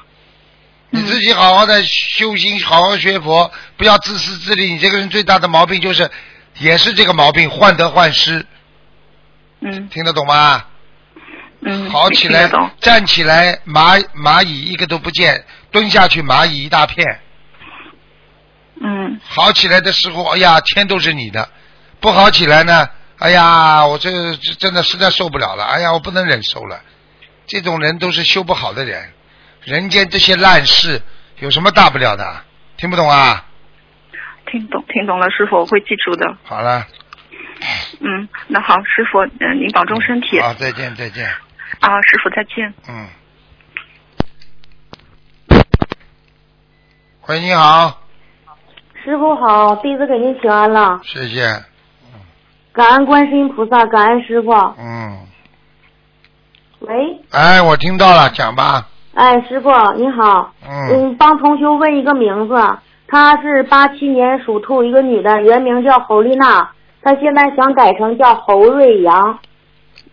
[0.95, 4.75] 你自己好好的修心，好好学佛，不要自私自利。
[4.75, 6.11] 你这个人最大的毛病就是，
[6.59, 8.45] 也是这个毛病，患得患失，
[9.63, 10.67] 嗯听得懂吗？
[11.65, 17.21] 嗯，好起来站起来，蚂蚂蚁一个都不见，蹲下去蚂蚁一大片。
[18.85, 21.49] 嗯好起来的时候，哎呀，天都是你的；
[22.01, 22.87] 不好起来呢，
[23.19, 26.83] 哎呀，我这这真的实在受不了了，哎呀，我不能忍受了。
[27.47, 29.13] 这种人都是修不好的人，
[29.65, 31.01] 人间这些烂事
[31.39, 32.45] 有什么大不了的？
[32.77, 33.47] 听不懂啊？
[34.51, 36.37] 听懂听懂了，师傅，我会记住的。
[36.45, 36.87] 好了，
[38.01, 41.27] 嗯，那好，师傅，嗯，您保重身体好，再见，再见，
[41.81, 42.75] 啊，师傅再见。
[42.89, 43.09] 嗯。
[47.29, 48.03] 喂，你好，
[49.05, 51.47] 师傅好，弟子给您请安了，谢谢，
[52.73, 54.51] 感恩观世音菩萨，感恩师傅。
[54.77, 55.27] 嗯，
[56.81, 56.95] 喂，
[57.31, 62.55] 哎，我听到了，讲吧，哎，师傅你好，嗯，嗯，帮同修问一个名字，
[63.07, 66.71] 她是八七年属兔，一个女的，原名叫侯丽娜，
[67.03, 69.39] 她现在想改成叫侯瑞阳，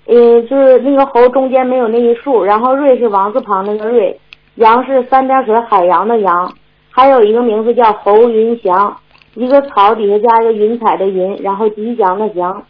[0.05, 4.19] 嗯，就是那个侯中间没有那一竖，然后瑞是王字旁那个瑞，
[4.55, 6.53] 阳是三点水海洋的洋，
[6.91, 8.97] 还有一个名字叫侯云祥，
[9.35, 12.63] 一个草底下加一个云彩的云，然后吉祥的祥。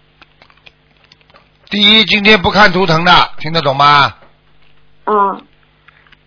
[1.72, 4.14] 第一，今天不看图腾的，听得懂吗？
[5.06, 5.42] 啊，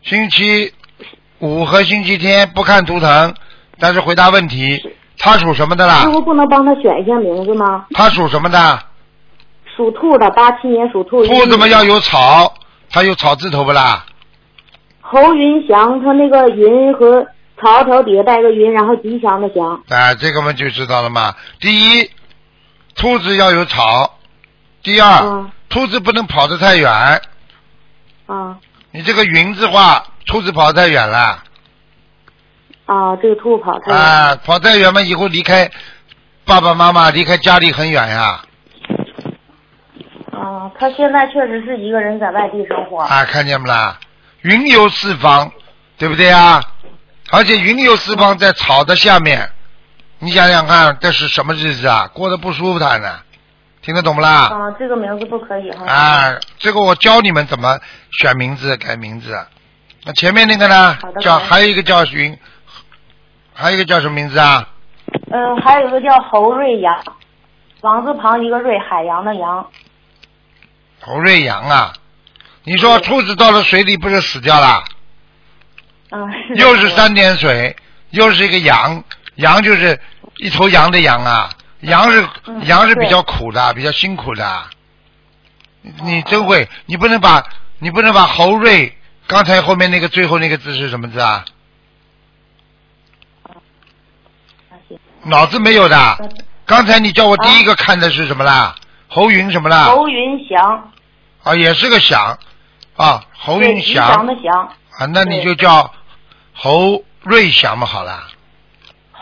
[0.03, 0.73] 星期
[1.39, 3.35] 五和星期天不看图腾，
[3.79, 4.81] 但是回答问题。
[5.19, 6.11] 他属什么的啦师？
[6.11, 7.87] 傅不能帮他选一下名字吗？
[7.91, 8.83] 他属什么的？
[9.77, 11.25] 属兔的，八七年属兔。
[11.25, 12.53] 兔子嘛要有草，
[12.91, 14.05] 他有草字头不啦？
[15.01, 17.25] 侯云祥，他那个云和
[17.61, 19.81] 草条底下带个云，然后吉祥的祥。
[19.89, 21.35] 哎，这个嘛就知道了嘛。
[21.61, 22.11] 第一，
[22.97, 24.17] 兔子要有草；
[24.83, 26.91] 第二，嗯兔子不能跑得太远。
[28.27, 28.59] 啊
[28.95, 31.43] 你这个云字画，兔子跑太远了
[32.85, 33.97] 啊，这个兔跑太远。
[33.99, 35.71] 啊，跑太远嘛，以后离开
[36.45, 38.43] 爸爸妈妈，离开家里很远呀。
[40.31, 42.99] 啊，他现在确实是一个人在外地生活。
[42.99, 43.99] 啊，看见不啦？
[44.43, 45.51] 云游四方，
[45.97, 46.63] 对不对啊？
[47.31, 49.49] 而且云游四方在草的下面，
[50.19, 52.11] 你想想看，这是什么日子啊？
[52.13, 53.21] 过得不舒坦呢、
[53.83, 54.47] 听得懂不啦？
[54.47, 55.85] 啊，这个名字不可以哈。
[55.87, 57.79] 啊，这个我教你们怎么
[58.13, 59.47] 选名字、改名字。
[60.05, 60.97] 那前面那个呢？
[61.21, 62.39] 叫还有一个叫云，
[63.53, 64.69] 还有一个叫什么名字啊？
[65.33, 66.97] 嗯，还有一个叫侯瑞阳。
[67.81, 69.67] 王字旁一个瑞，海洋的洋。
[71.01, 71.93] 侯瑞阳啊，
[72.63, 74.85] 你说兔子到了水里不是死掉了？
[76.11, 77.75] 嗯，是又是三点水，
[78.11, 79.03] 又是一个羊，
[79.37, 79.99] 羊就是
[80.37, 81.51] 一头羊的羊啊，
[81.83, 84.65] 羊是嗯羊是比较苦的，比较辛苦的。
[85.83, 87.45] 你真会，你不能把
[87.79, 91.45] 你不能把侯瑞刚才后面那个最后那个字是什么字啊？
[95.25, 96.17] 脑子没有的。
[96.21, 96.29] 嗯
[96.65, 98.77] 刚才你叫我第一个看的是什么啦？
[99.09, 99.87] 侯云什么啦？
[99.87, 100.93] 侯云祥，
[101.43, 102.39] 啊，也是个祥
[102.97, 105.93] 啊，侯，云祥祥的祥，啊，那你就叫
[106.55, 108.29] 侯瑞祥嘛，好了。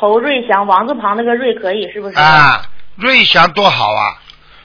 [0.00, 2.18] 侯瑞祥，王字旁那个瑞可以是不是？
[2.18, 2.62] 啊，
[2.96, 4.16] 瑞祥多好啊！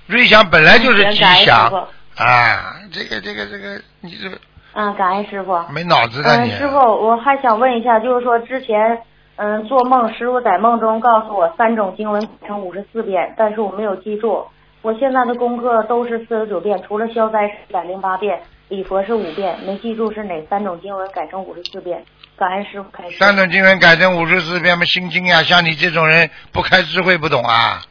[0.07, 1.75] 瑞祥本来就是吉祥傅
[2.15, 4.29] 啊，这个这个这个，你这
[4.75, 5.61] 嗯，感恩师傅。
[5.73, 8.97] 没脑子的嗯，师傅，我还想问一下，就是说之前，
[9.35, 14.47] 嗯，做梦，师傅在梦中告诉我三种经文成五十四遍，但是我没有记住。
[14.83, 18.39] 我现在的功课都是四十九遍，除了消灾是一百零八遍，
[18.69, 22.03] 礼佛是五遍，没记住是哪三种经文改成五十四遍。
[22.37, 23.17] 感恩师傅开始。
[23.17, 27.81] 三种经文改成五十四遍嘛，心经呀，像你这种人不开智慧不懂啊。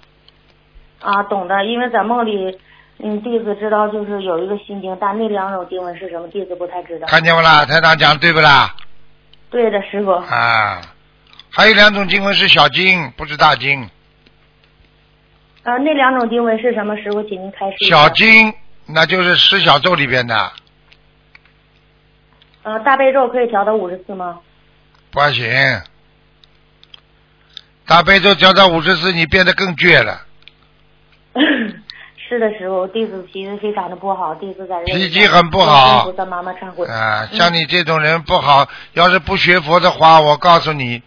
[1.00, 2.58] 啊，懂的，因为在梦里，
[2.98, 7.06] 嗯，弟子知道就是有一个心经，但那两种经文是什么，弟子不太知道。
[7.06, 7.64] 看见不啦？
[7.64, 8.74] 台长讲对不啦？
[9.50, 10.10] 对的，师傅。
[10.10, 10.80] 啊，
[11.50, 13.88] 还有两种经文是小经，不是大经。
[15.62, 16.94] 呃，那两种经文是什么？
[16.96, 17.76] 师傅，请您开示。
[17.88, 18.52] 小经
[18.86, 20.52] 那就是十小咒里边的，
[22.64, 24.40] 呃，大悲咒可以调到五十四吗？
[25.10, 25.44] 不行。
[27.86, 30.22] 大悲咒调到五十四，你变得更倔了。
[32.26, 36.86] 是的，师傅，弟子脾气非常的不好，弟子在脾气很不好忏悔。
[36.86, 41.02] 啊，像你这种人不好，要是不学佛的话，我告诉你，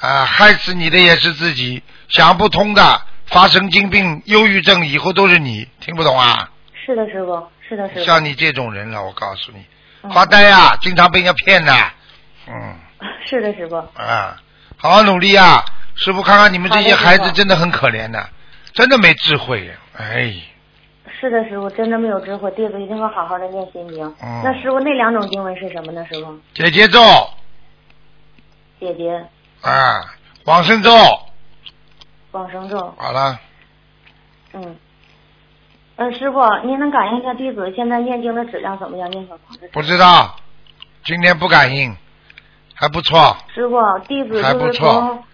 [0.00, 6.50] 啊，害死你的也是自己，想不通的，发神经病、忧郁症，以后都是你，听不懂啊？
[6.84, 8.04] 是的，师傅，是的，师傅。
[8.04, 9.64] 像你这种人了，我告诉你，嗯
[10.12, 11.72] 发呆呀、经常被人家骗的，
[12.48, 12.76] 嗯。
[13.24, 13.76] 是的，师傅。
[13.76, 14.36] 啊，
[14.76, 15.64] 好好努力啊！
[15.94, 18.28] 师傅看看你们这些孩子真的很可怜的，
[18.72, 20.34] 真的没智慧呀，哎，
[21.20, 24.04] 是的，师傅，真的没有智慧，弟子一定会好好的念心经。
[24.22, 24.42] 嗯。
[24.42, 26.04] 那师傅，那两种经文是什么呢？
[26.10, 27.00] 师傅，姐姐咒。
[28.78, 29.24] 姐姐。
[29.62, 30.00] 啊，
[30.44, 30.90] 往生咒，
[32.32, 33.38] 往生咒，好了，
[34.54, 34.76] 嗯。
[36.00, 39.10] 呃，师傅，您能感应一下弟子现在念经的质量怎么样？
[39.10, 39.68] 念小房子。
[39.70, 40.34] 不知道，
[41.04, 41.94] 今天不感应，
[42.74, 43.36] 还不错。
[43.54, 43.76] 师傅，
[44.08, 45.24] 弟子就是还不错从，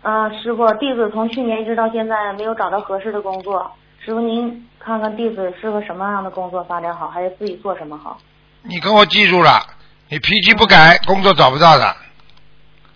[0.00, 3.70] 呃，师傅，弟子从去年一直到现在没有找到合适的工作。
[4.02, 8.16] 师傅，您看看弟子适合什么样的工作发展好，还是自己做什么好？
[8.62, 9.60] 你跟我记住了，
[10.08, 11.94] 你脾气不改，工作找不到的。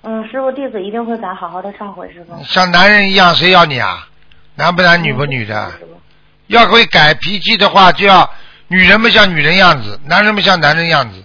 [0.04, 2.42] 嗯，师傅，弟子一定会改，好好的忏悔，师傅。
[2.44, 4.08] 像男人一样，谁要你啊？
[4.54, 5.70] 男不男，女不女的？
[6.46, 8.28] 要会改脾气的话，就要
[8.68, 11.24] 女人们像女人样子，男人们像男人样子。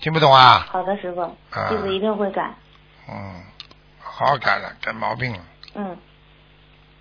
[0.00, 0.64] 听不懂啊？
[0.70, 2.54] 好的，师傅，啊弟子一定会改。
[3.08, 3.42] 嗯，
[4.00, 5.38] 好好改了，改毛病了。
[5.74, 5.96] 嗯。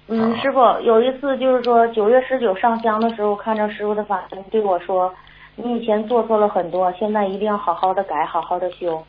[0.08, 5.14] 嗯，师傅，有一次就是说九月十九上香的时候，看着师傅的法身对我说
[5.56, 9.06] ：“你以前做错了很多，现在一定要好好的改，好好的修。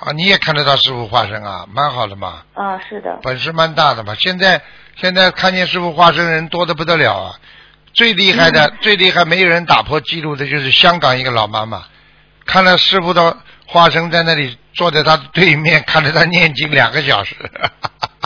[0.00, 3.20] 啊，你也看得到师傅化身啊，蛮好的嘛，”啊，是的。
[3.22, 4.14] 本事蛮大的嘛。
[4.14, 4.62] 现在
[4.96, 7.34] 现在看见师傅化身人多的不得了啊，
[7.92, 11.84] 最厉害的、最厉害没有人打破记录的就是香港一个老妈妈，
[12.44, 13.36] 看了师傅的
[13.66, 17.34] 化身在那里坐在他对面，看着他念经两个小时。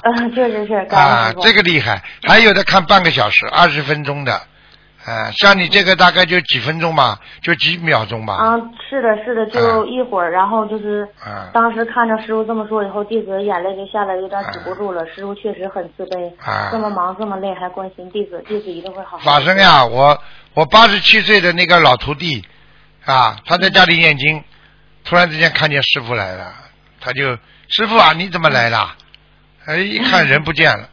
[0.03, 1.33] 啊，确实是， 啊。
[1.43, 4.41] 这个厉害，还有的看半个小时、二十分钟的，
[5.05, 8.35] 啊，像你这个大概就几分钟吧，就几秒钟吧。
[8.35, 8.57] 啊，
[8.89, 15.03] 是的，是的，就一会儿，然后就是啊当时看着师傅这么说以后，弟子眼泪就下来，有点止不住了。
[15.07, 19.19] 师傅确实很慈悲，啊这么忙这么累还关心弟子，弟子一定会好好。
[19.19, 20.23] 法生呀，我
[20.53, 22.45] 我八十七岁的那个老徒弟
[23.07, 24.45] 啊，他在家里念经，
[25.05, 26.53] 突然之间看见师傅来了，
[27.01, 27.39] 他就
[27.69, 28.97] 师傅啊，你怎么来了？
[29.67, 30.89] 哎，一看人不见了。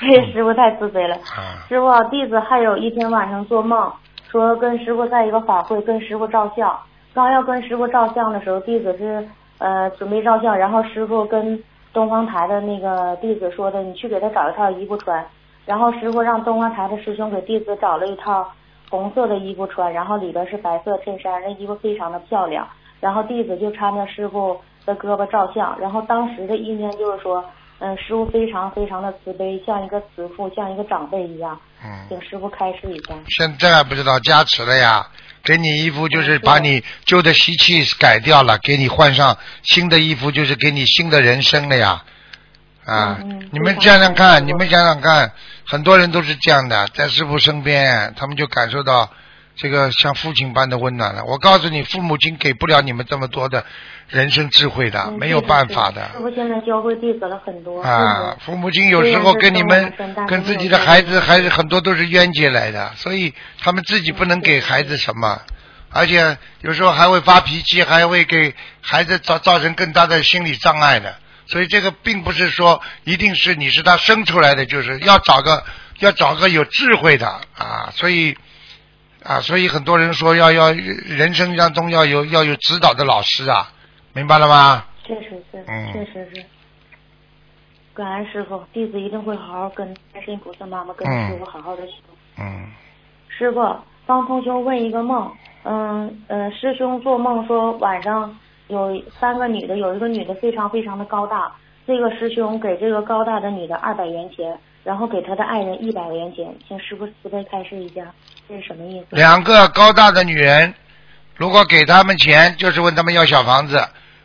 [0.00, 1.14] 嘿， 师傅太慈悲了。
[1.16, 3.92] 啊师傅，弟子还有一天晚上做梦，
[4.30, 6.76] 说跟师傅在一个法会，跟师傅照相。
[7.12, 9.26] 刚要跟师傅照相的时候，弟子是
[9.58, 11.62] 呃准备照相，然后师傅跟
[11.92, 15.24] 东方台的那个弟子说的，你去给他找一套衣服穿。
[15.66, 18.50] 然后师傅让东方台的师兄给弟子找了一套
[18.88, 22.66] 红色的衣服穿，然后里边是白色衬衫，那衣服非常的漂亮。
[23.00, 24.58] 然后弟子就搀着师傅
[24.88, 27.44] 的胳膊照相，然后当时的意念就是说，
[27.78, 33.14] 嗯，师傅非常非常的慈悲，像一个慈父，像一个长辈一样，嗯，请师傅开示一下。
[33.36, 35.06] 现在还不知道加持了呀，
[35.44, 42.02] 给你衣服就是把你旧的习气改掉了，给你换上新的衣服，就是给你新的人生了呀。
[42.86, 43.18] 啊
[43.52, 45.30] 你们想想看，你们想想看，
[45.66, 49.10] 很多人都是这样的，在师傅身边，他们就感受到
[49.58, 51.24] 这个像父亲般的温暖了。
[51.24, 53.64] 我告诉你，父母亲给不了你们这么多的
[54.08, 57.82] 人生智慧的，嗯没有办法的师傅现在教会弟子了很多。
[57.82, 58.36] 啊。
[58.40, 59.92] 父父母亲有时候跟你们
[60.26, 65.40] 跟自己的孩子还是很多都是冤结来的，所以他们自己不能给孩子什么。
[65.90, 71.16] 而且有时候还会发脾气，还会给孩子造造成更大的心理障碍的。
[71.46, 75.64] 所以这个并不是说一定是你是他生出来的，就是要找个
[75.98, 77.90] 要找个有智慧的啊。
[77.94, 78.36] 所以
[79.28, 83.70] 啊，所以很多人说要要人生当中要有要有指导的老师啊，
[84.14, 84.86] 明白了吗？
[85.04, 86.42] 确实是，嗯确实是。
[87.92, 91.92] 感恩师傅，弟子一定会好好跟观世音菩萨妈妈跟嗯师傅好好的修。
[92.38, 92.72] 嗯，
[93.28, 93.76] 师傅，
[94.06, 95.30] 帮同学问一个梦，
[95.64, 98.34] 嗯呃，师兄做梦说晚上
[98.68, 101.52] 有三个女的，有一个女的非常非常的高大，
[101.88, 108.02] 这个师兄给这个高大的女的二百元钱，然后给他的爱人一百元钱，请师傅慈悲开示一下，
[108.46, 109.16] 这是什么意思？
[109.16, 110.74] 两个高大的女人，
[111.34, 113.82] 如果给他们钱，就是问他们要小房子。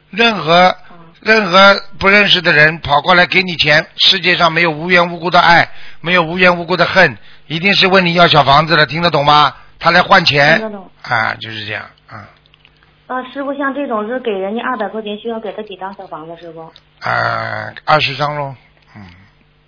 [0.09, 5.69] 任何嗯任何不认识的人跑过来给你钱，世界上没有无缘无故的爱，
[6.01, 9.55] 没有无缘无故的恨，一定是问你要小房子的，听得懂吗？
[9.79, 11.85] 他来换钱听得懂啊，就是这样
[13.13, 16.35] 啊啊，师傅，像这种是给人家二百块钱，需要给他几张小房子？
[16.37, 16.61] 师傅，
[17.01, 18.55] 呃，二十张喽，
[18.95, 19.05] 嗯，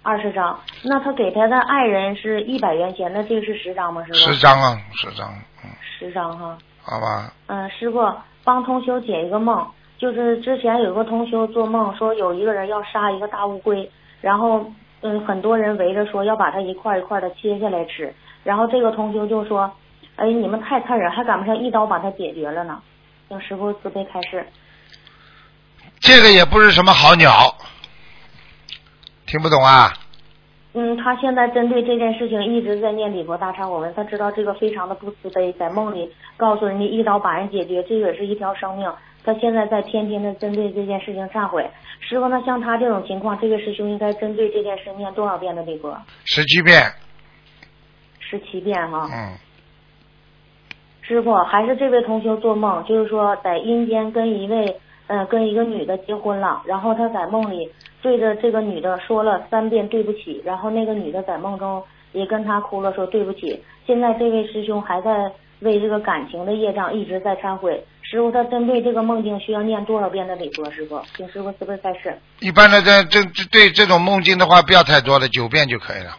[0.02, 0.60] 二十张。
[0.84, 4.04] 那他给他的爱人是一百元钱，那这个是十张吗？
[4.06, 4.20] 师傅？
[4.20, 4.38] 十。
[4.38, 5.30] 张啊，十张，
[5.64, 5.70] 嗯，
[6.00, 6.58] 十张哈。
[6.82, 8.00] 好吧，嗯，师傅
[8.44, 9.68] 帮同修解一个梦，
[9.98, 13.90] 就是之前有个同修做梦说有一个人要杀一个大乌龟，
[14.22, 14.66] 然后
[15.02, 19.72] 嗯很多人围着说要把它一块一块的切下来吃，然后这个同修就说，
[20.16, 22.80] 哎你们太残忍，还赶不上一刀把它解决了呢，
[23.28, 24.46] 请师傅慈悲开示。
[26.00, 27.56] 这个也不是什么好鸟，
[29.26, 29.94] 听不懂啊？
[30.74, 38.94] 嗯，他现在针对这件事情一直在念礼佛大忏悔文，他知道这个非常的不慈悲，在梦里告诉人家一刀把人解决，这个也是一条生命。
[39.24, 41.66] 他现在在天天的针对这件事情忏悔。
[42.02, 45.98] 师傅，那像他这种情况，这个师兄应该针对这件事念多少遍的礼佛？
[46.26, 46.94] 十七遍，
[48.20, 49.10] 十七遍哈。
[49.12, 49.38] 嗯，
[51.08, 54.76] 师傅，还是这位同学做梦，就是说在阴间跟一位
[55.08, 57.70] 呃跟一个女的结婚了，然后他在梦里
[58.02, 63.64] 对着这个女的说了三遍对不起，然后那个女的在梦中也跟他哭了说对不起。
[63.86, 67.84] 现在这位师兄还在为这个感情的业障一直在忏悔。
[68.02, 70.70] 师傅，他针对这个梦境需要念多少遍的礼佛？
[70.72, 72.18] 师傅，请师傅慈悲开示。
[72.40, 76.18] 一般的这这这对这种梦境的话，不要太多了，九遍就可以了。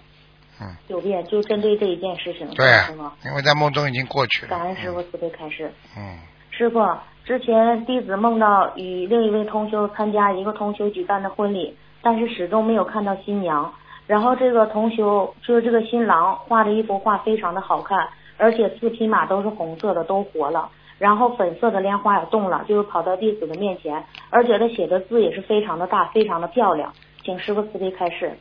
[0.88, 4.50] 九遍，就针对这一件事情，对是吗？，因为在梦中已经过去了。
[4.50, 5.72] 感恩师傅慈悲开示。
[5.96, 6.18] 嗯，
[6.50, 6.80] 师傅，
[7.24, 13.72] 之前弟子梦到与另一位同修参加一个同修举办的婚礼，但是始终没有看到新娘。
[14.06, 20.70] 然后这个同修就是这个新郎画的一幅画非常的好看，而且四匹马都是红色的，都活了。
[20.98, 26.90] 然后粉色的莲花也动了，就是跑到弟子的面前，而且他写的字也是非常的大，非常的漂亮。
[27.22, 28.38] 请师傅慈悲开示。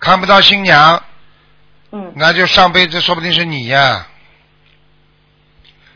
[0.00, 1.00] 看不到新娘，
[1.92, 4.06] 嗯那就上辈子说不定是你呀。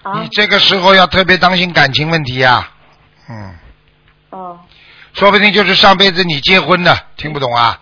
[0.02, 2.70] 啊你这个时候要特别当心感情问题呀。
[3.28, 3.54] 嗯，
[4.30, 4.60] 哦
[5.14, 7.80] 说不定就是上辈子你结婚的，听不懂啊？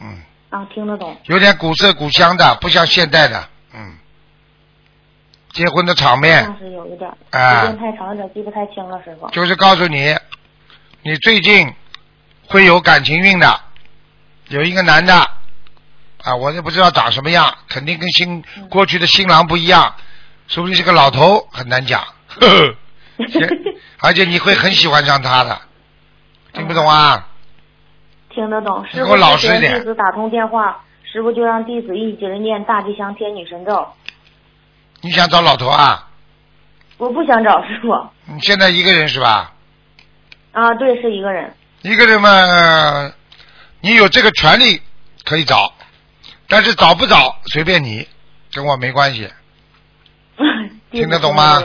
[0.00, 1.16] 嗯，啊，听得懂。
[1.24, 3.48] 有点古色古香的，不像现代的。
[3.74, 3.98] 嗯，
[5.52, 9.28] 结婚的场面像是有一点，啊时间太长，有点记不太清了，师傅。
[9.30, 10.16] 就是告诉你，
[11.02, 11.74] 你最近
[12.46, 13.60] 会有感情运的，
[14.48, 15.28] 有一个男的
[16.24, 19.94] 啊，我也不知道长什么样，肯定跟新嗯过去的新郎不一样，
[20.48, 22.02] 说不定是个老头，很难讲。
[22.40, 22.76] 呵呵
[23.98, 25.60] 而且你会很喜欢上他的，
[26.54, 27.26] 听不懂啊？
[28.30, 33.88] 听得懂，师傅老实一点弟子打通电话，师傅就让弟子一直念大吉祥天女神咒。
[35.02, 36.08] 你想找老头啊？
[36.98, 37.88] 我不想找师傅
[38.26, 39.52] 你现在一个人是吧？
[40.52, 41.54] 啊，对，是一个人。
[41.82, 43.12] 一个人嘛，
[43.80, 44.80] 你有这个权利
[45.24, 45.72] 可以找，
[46.50, 48.06] 但是找不找随便你，
[48.52, 49.30] 跟我没关系。
[50.90, 51.62] 听得懂吗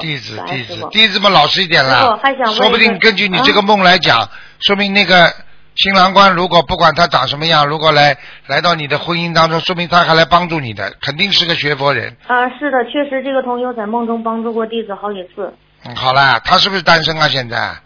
[0.00, 2.18] 弟子弟子弟子们老实一点了
[2.56, 4.28] 说不定根据你啊这个梦来讲，
[4.58, 5.32] 说明那个
[5.76, 8.16] 新郎官如果不管他长什么样，如果来
[8.48, 12.16] 来到你的婚姻当中，说明他还来帮助你的，肯定是个学佛人。
[12.26, 15.54] 啊，是的，确实这个同修在梦中帮助过弟子好几次。
[15.84, 17.28] 嗯，好啦，他是不是单身啊？
[17.28, 17.76] 现在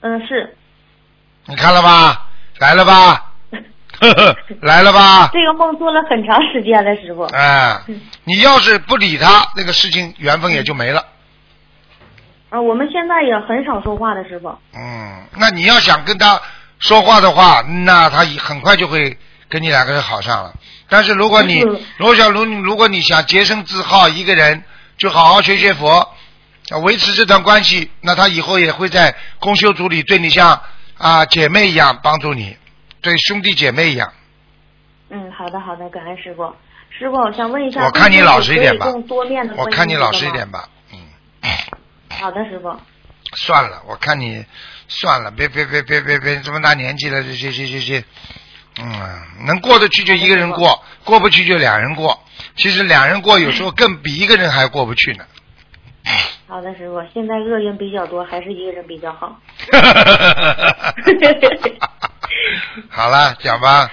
[0.00, 0.56] 嗯，是
[1.44, 2.26] 你看了吧？
[2.58, 3.25] 来了吧？
[4.00, 5.30] 呵呵，来了吧？
[5.32, 7.22] 这个梦做了很长时间了，师傅。
[7.22, 7.82] 啊，
[8.24, 11.04] 你要是不理他，那个事情缘分也就没了。
[12.50, 14.48] 啊，我们现在也很少说话的，师傅。
[14.74, 16.40] 嗯，那你要想跟他
[16.78, 19.16] 说话的话，那他很快就会
[19.48, 20.52] 跟你两个人好上了。
[20.88, 24.62] 但是如果你嗯罗小卢，如果你想洁身自好，一个人
[24.96, 25.98] 就好好学学佛，
[26.70, 30.60] 啊维持这段关系，那他以后也会在公修组里对你像
[30.96, 32.56] 啊姐妹一样帮助你，
[33.06, 34.12] 对兄弟姐妹一样。
[35.10, 36.52] 嗯，好的好的，感恩师傅。
[36.90, 38.86] 师傅，我想问一下，我看你老实一点吧
[39.56, 40.98] 我看你老实一点吧，嗯，
[42.18, 42.76] 好的，师傅。
[43.36, 44.44] 算了，我看你
[44.88, 48.04] 算了，别别别别别别这么大年纪了，这这这这这，
[48.82, 48.90] 嗯，
[49.46, 52.18] 能过得去就一个人过，过不去就两人过。
[52.56, 55.24] 其实两人过有时候更比一个人还过不去呢。
[56.48, 57.00] 好的，师傅。
[57.14, 59.38] 现在恶运比较多，还是一个人比较好？
[62.88, 63.90] 好了，讲吧。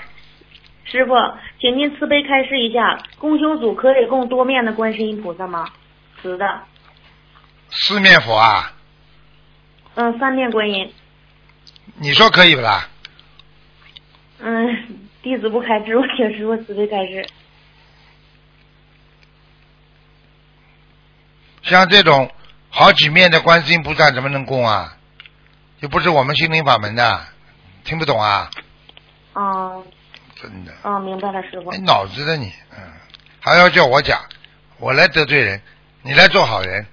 [0.85, 1.13] 师傅，
[1.59, 5.67] 请您慈悲开示一下，公修组可以供多面的观世音菩萨吗？
[6.21, 6.45] 瓷的，
[7.69, 8.73] 四面佛啊，
[9.95, 10.93] 嗯，三面观音，
[11.95, 12.87] 你说可以不啦？
[14.39, 17.25] 嗯，弟子不开示，我请师傅慈悲开示。
[21.63, 22.29] 像这种
[22.69, 24.97] 好几面的观世音菩萨怎么能供啊？
[25.79, 27.25] 又不是我们心灵法门的，
[27.83, 28.49] 听不懂啊？
[29.33, 29.83] 哦、
[30.35, 30.71] 真的。
[30.83, 31.77] 哦，明白了，师傅没。
[31.79, 32.77] 脑子的你，嗯，
[33.39, 34.19] 还要叫我讲，
[34.79, 35.61] 我来得罪人，
[36.01, 36.85] 你来做好人，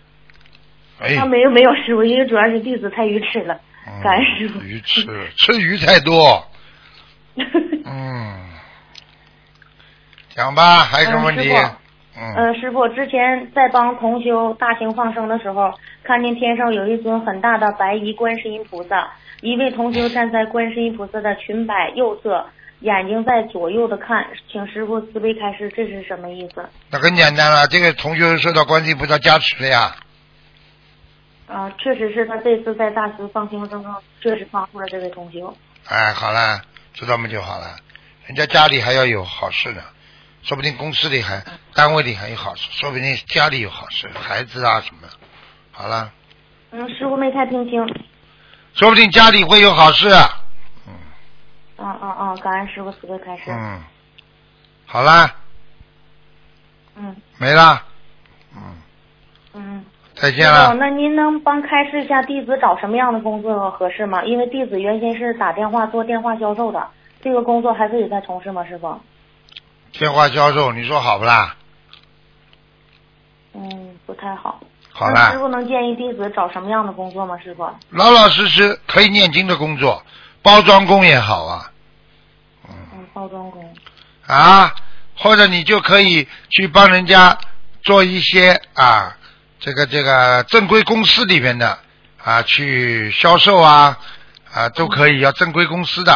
[1.01, 4.61] 哎，啊，没有没有，师傅，因为主要是弟子太愚痴了，嗯感恩师傅。
[4.61, 6.47] 愚痴吃鱼太多，
[7.85, 8.51] 嗯，
[10.35, 11.51] 讲吧，还有什么问题？
[12.23, 15.73] 嗯，呃，师傅，之前在帮同修大型放生的时候，
[16.05, 19.11] 看见天上有一尊很大的白衣观世音菩萨，
[19.41, 22.45] 一位同修站在观世音菩萨的裙摆右侧，
[22.81, 26.69] 眼睛在左右的看，请师傅慈悲开示，这是什么意思？
[26.91, 29.97] 那很简单了，这个同修受到观世音菩萨加持了呀，
[31.47, 35.57] 啊、确实是他这次在大慈放生当中，确实帮助了这位同修。
[35.89, 36.61] 哎，好了，
[36.93, 37.77] 知道吗就好了，
[38.27, 39.81] 人家家里还要有好事呢。
[40.43, 41.43] 说不定公司里还
[41.75, 45.09] 单位里还有好事，说不定家里有好事，孩子啊什么，
[45.71, 46.11] 好了，
[46.71, 47.87] 嗯，师傅没太听清。
[48.75, 50.09] 说不定家里会有好事。
[50.87, 50.95] 嗯
[51.79, 53.45] 嗯嗯嗯，感恩师傅慈悲开示。
[53.49, 53.83] 嗯，
[54.87, 55.35] 好啦，
[56.97, 57.85] 嗯没啦，
[58.57, 58.63] 嗯，
[59.55, 59.85] 嗯。
[60.15, 60.75] 再见了。
[60.75, 64.23] 那您能帮开示一下弟子找什么样的工作合适吗？
[64.25, 66.87] 因为弟子原先是打电话做电话销售的，
[67.23, 68.63] 这个工作还可以再从事吗？
[68.67, 69.01] 师傅？
[69.93, 71.57] 电话销售，你说好不啦？
[73.55, 74.61] 嗯，不太好。
[74.93, 77.37] 好了师，傅能建议弟子找什么样的工作吗？
[77.39, 77.65] 师傅？
[77.91, 80.03] 老老实实可以念经的工作，
[80.43, 81.73] 包装工也好啊，
[82.69, 82.75] 嗯，
[83.13, 83.75] 包装工。
[84.27, 84.75] 啊，
[85.17, 87.37] 或者你就可以去帮人家
[87.83, 89.17] 做一些啊，
[89.59, 91.79] 这个这个正规公司里面的
[92.23, 93.99] 啊，去销售啊
[94.53, 96.13] 啊都可以，要正规公司的。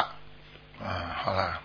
[0.81, 1.61] 啊，好了，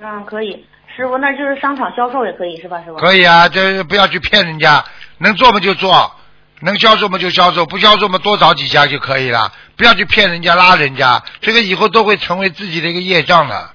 [0.00, 0.66] 嗯，可以。
[0.96, 2.78] 师傅，那就是商场销售也可以是吧？
[2.84, 2.96] 师傅？
[2.96, 4.84] 可以啊，这不要去骗人家，
[5.18, 6.12] 能做嘛就做，
[6.60, 13.70] 能销售嘛就销售，不销售嘛多找几家就可以了，不要去骗人家拉人家，这个以后都会成为自己的一个业障的。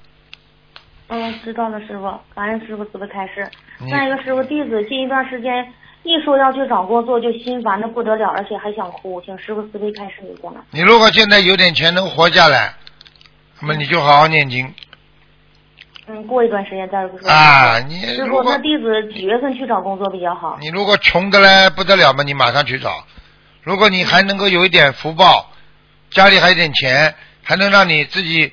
[1.08, 2.04] 嗯，知道了，师傅。
[2.34, 3.48] 感恩师傅慈悲开示。
[3.78, 10.48] 你再一个，师傅，弟子近一段时间一说要去找工作就心烦的不得了，而且还想哭，请师傅慈悲开示一下。
[10.70, 12.74] 你如果现在有点钱能活下来，
[13.60, 14.72] 那么你就好好念经
[16.08, 17.28] 嗯，过一段时间再说。
[17.28, 17.78] 啊。
[17.80, 20.56] 你师傅，那弟子几月份去找工作比较好？
[20.60, 23.04] 你如果穷的嘞不得了嘛，你马上去找。
[23.62, 25.52] 如果你还能够有一点福报，
[26.10, 28.52] 家里还有点钱，还能让你自己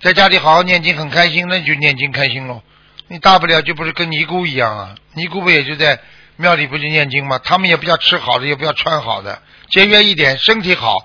[0.00, 2.62] 在家里好好念经很开心，那你就念经开心喽。
[3.08, 6.00] 你大不了就不是跟尼姑一样啊，尼姑不也就在
[6.34, 7.38] 庙里不就念经吗？
[7.44, 9.40] 他们也不要吃好的，也不要穿好的，
[9.70, 10.96] 节约一点，身体好，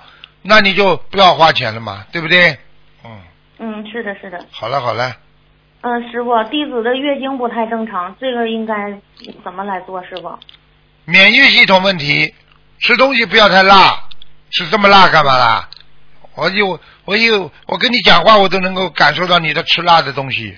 [0.41, 2.57] 那你就不要花钱了嘛，对不对？
[3.05, 3.21] 嗯，
[3.59, 4.43] 嗯，是的，是的。
[4.49, 5.15] 好了好了，
[5.81, 8.73] 嗯，师傅，弟子的月经不太正常，这个应该
[9.43, 10.01] 怎么来做？
[10.03, 10.37] 师傅？
[11.05, 12.33] 免疫系统问题，
[12.79, 14.03] 吃东西不要太辣，
[14.51, 15.67] 吃这么辣干嘛啦？
[16.35, 20.57] 我有我有我跟你讲话，我都能够感受到你的吃辣的东西。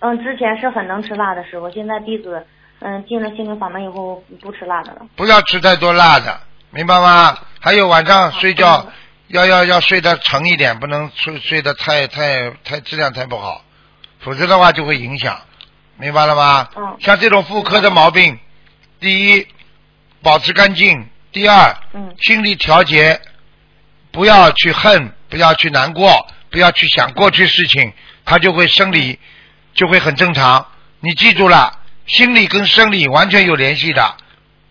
[0.00, 2.46] 嗯，之前是很能吃辣的师傅，现在弟子
[2.80, 5.06] 嗯进了心灵法门以后不吃辣的了。
[5.16, 6.40] 不要吃太多辣的，
[6.70, 7.38] 明白吗？
[7.60, 8.86] 还有晚上睡觉
[9.28, 13.63] 要要要睡得沉一点，不能睡睡得太太太质量太不好，
[14.24, 15.38] 否则的话就会影响，
[15.98, 16.68] 明白了吗？
[16.76, 18.38] 嗯像这种妇科的毛病，
[18.98, 19.46] 第一
[20.22, 23.20] 保持干净，第二嗯心理调节，
[24.10, 27.92] 不要去恨，不要去难过，不要去想过去事情，
[28.24, 29.18] 它就会生理
[29.74, 30.66] 就会很正常。
[31.00, 34.16] 你记住了，心理跟生理完全有联系的。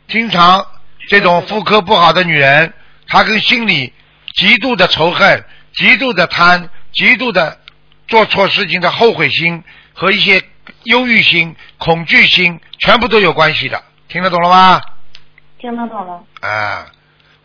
[0.07, 0.65] 经常
[1.09, 2.73] 这种妇科不好的女人，
[3.07, 3.93] 她跟心理
[4.35, 5.45] 极度的仇恨、
[5.75, 7.59] 极度的贪、极度的
[8.07, 10.41] 做错事情的后悔心和一些
[10.83, 13.81] 忧郁心、恐惧心，全部都有关系的。
[14.07, 14.81] 听得懂了吗？
[15.57, 16.23] 听得懂了。
[16.41, 16.85] 啊，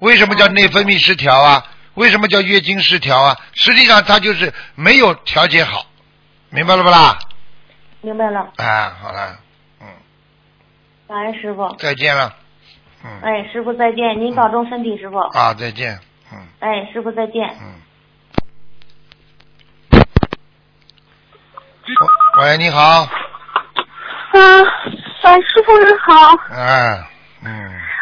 [0.00, 1.64] 为什么叫内分泌失调啊？
[1.94, 3.36] 为什么叫月经失调啊？
[3.54, 5.86] 实际上它就是没有调节好，
[6.50, 7.18] 明白了不啦？
[8.00, 9.38] 明白了，啊，好了，
[9.80, 9.86] 嗯，
[11.08, 11.74] 感恩师傅。
[11.76, 12.32] 再见了，
[13.04, 15.18] 嗯，哎，师傅再见，您保重身体，师傅。
[15.18, 15.98] 啊，再见，
[16.32, 17.48] 嗯哎，师傅再见。
[17.60, 17.80] 嗯。
[22.40, 23.08] 喂，你好，啊，
[25.22, 27.02] 哎，师傅你好，哎，
[27.44, 27.50] 嗯。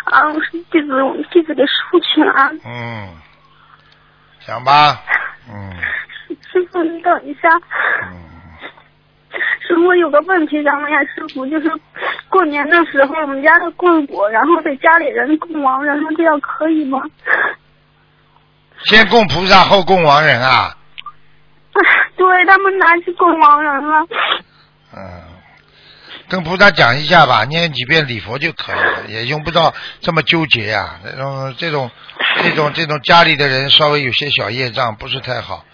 [0.07, 2.59] 啊，我是弟子，我们弟子给师傅请安。
[2.65, 3.09] 嗯，
[4.47, 5.01] 讲吧，
[5.49, 5.73] 嗯。
[6.29, 7.49] 师傅，你等一下，
[8.11, 8.19] 嗯，
[9.67, 11.71] 师傅有个问题想问一下师傅，就是
[12.29, 17.01] 过年的时候我们家的供果，然后给家里人供亡人了，这样可以吗？
[18.85, 20.86] 先供菩萨后供亡人啊，哎，
[22.17, 24.07] 对他们拿去供亡人了。
[24.97, 25.01] 嗯，
[26.29, 31.91] 跟菩萨讲一下吧，念几遍礼佛就可以了，也用不到这么纠结呀、这种这种
[32.43, 35.65] 这种这种家里的人稍微有些小业障，不是太好，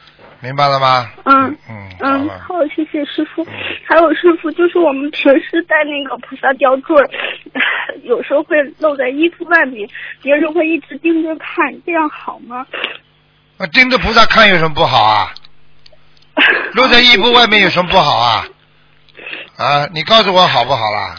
[0.40, 1.10] 明白了吗？
[1.24, 3.46] 嗯嗯，嗯，好，谢谢师傅。
[3.86, 7.08] 还有师傅，就是我们平时戴那个菩萨吊坠儿，
[8.02, 9.88] 有时候会露在衣服外面，
[10.20, 12.66] 别人会一直盯着看，这样好吗？
[13.58, 15.32] 那盯着菩萨看有什么不好啊？
[16.74, 18.46] 露在衣服外面有什么不好啊？
[19.56, 21.14] 啊，你告诉我好不好啦？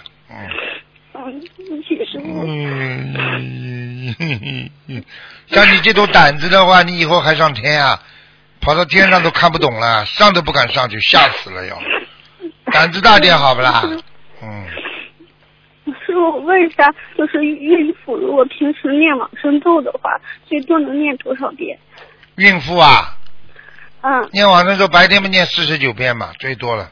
[1.15, 4.15] 嗯。
[4.87, 5.03] 嗯，
[5.47, 7.99] 像你这种胆子的话，你以后还上天啊？
[8.59, 11.77] 跑到天上都看不懂了，上都不敢上去，吓死了要。
[12.71, 13.83] 胆子大点好不啦？
[14.41, 14.65] 嗯，
[15.85, 21.77] 师傅，我问一下，就是孕妇如果平时念往生咒的话，最多能念多少遍？
[22.35, 23.15] 孕妇啊，
[24.03, 26.91] 嗯念往生咒白天不念四十九遍嘛，最多了。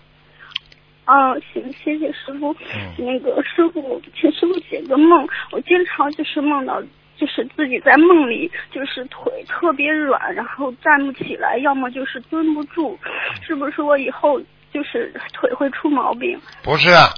[1.05, 2.55] 嗯，行，谢谢师傅。
[2.73, 5.27] 嗯那个师傅，请师傅解个梦。
[5.51, 6.81] 我经常就是梦到，
[7.17, 12.97] 就是自己在梦里就是腿特别软，然后站不起来，要么就是蹲不住，
[13.45, 14.39] 是不是我以后
[14.73, 16.39] 就是腿会出毛病？
[16.63, 17.13] 不是，啊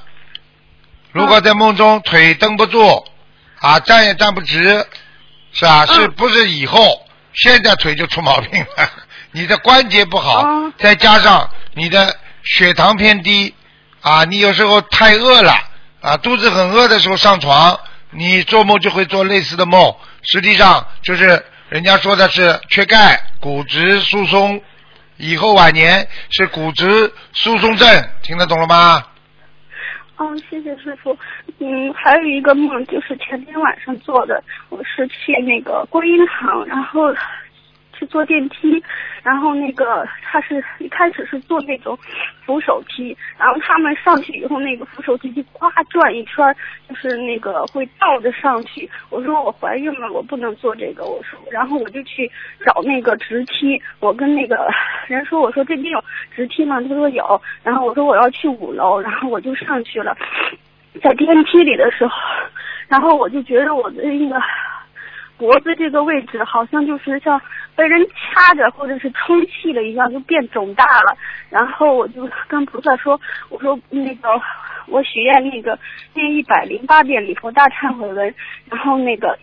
[1.11, 2.81] 如果在梦中腿蹬不住，
[3.59, 4.63] 啊，站也站不直，
[5.51, 5.85] 是吧？
[5.85, 6.79] 是不是以后
[7.33, 8.89] 现在腿就出毛病了？
[9.33, 13.53] 你的关节不好，嗯再加上你的血糖偏低，
[14.01, 15.51] 啊，你有时候太饿了，
[16.01, 17.77] 啊，肚子很饿的时候上床，
[18.11, 24.61] 你做梦就会做类似的梦，实际上就是人家说的是缺钙、骨质疏松，
[25.17, 29.03] 以后晚年是骨质疏松症，听得懂了吗？
[30.17, 31.17] 嗯，谢谢师傅。
[31.59, 37.11] 嗯，还有一个梦，就是前天晚上做的，我是去那个观音堂，然后
[37.93, 38.83] 去坐电梯，
[39.23, 41.97] 然后那个他是一开始是坐那种
[42.45, 46.55] 扶手梯，然后他们上去以后，那个扶手梯就呱转一圈，
[46.89, 48.89] 就是那个会倒着上去。
[49.09, 52.29] 我说我怀孕了，我不能坐这个，我说，然后我就去
[52.65, 54.67] 找那个直梯，我跟那个
[55.07, 56.03] 人说，我说这边有
[56.35, 56.81] 直梯吗？
[56.81, 60.17] 他说有，然后我说我要去五楼，然后我就上去了，
[61.01, 62.13] 在电梯里的时候，
[62.87, 64.39] 然后我就觉得我的那个
[65.37, 67.41] 脖子这个位置好像就是像
[67.75, 71.17] 被人掐着或者是充气了一样，就变肿大了。
[71.49, 73.19] 然后我就跟菩萨说，
[73.49, 74.29] 我说那个
[74.87, 75.77] 我许愿那个
[76.13, 78.35] 念一百零八遍礼佛大忏悔文，
[78.69, 79.37] 然后那个。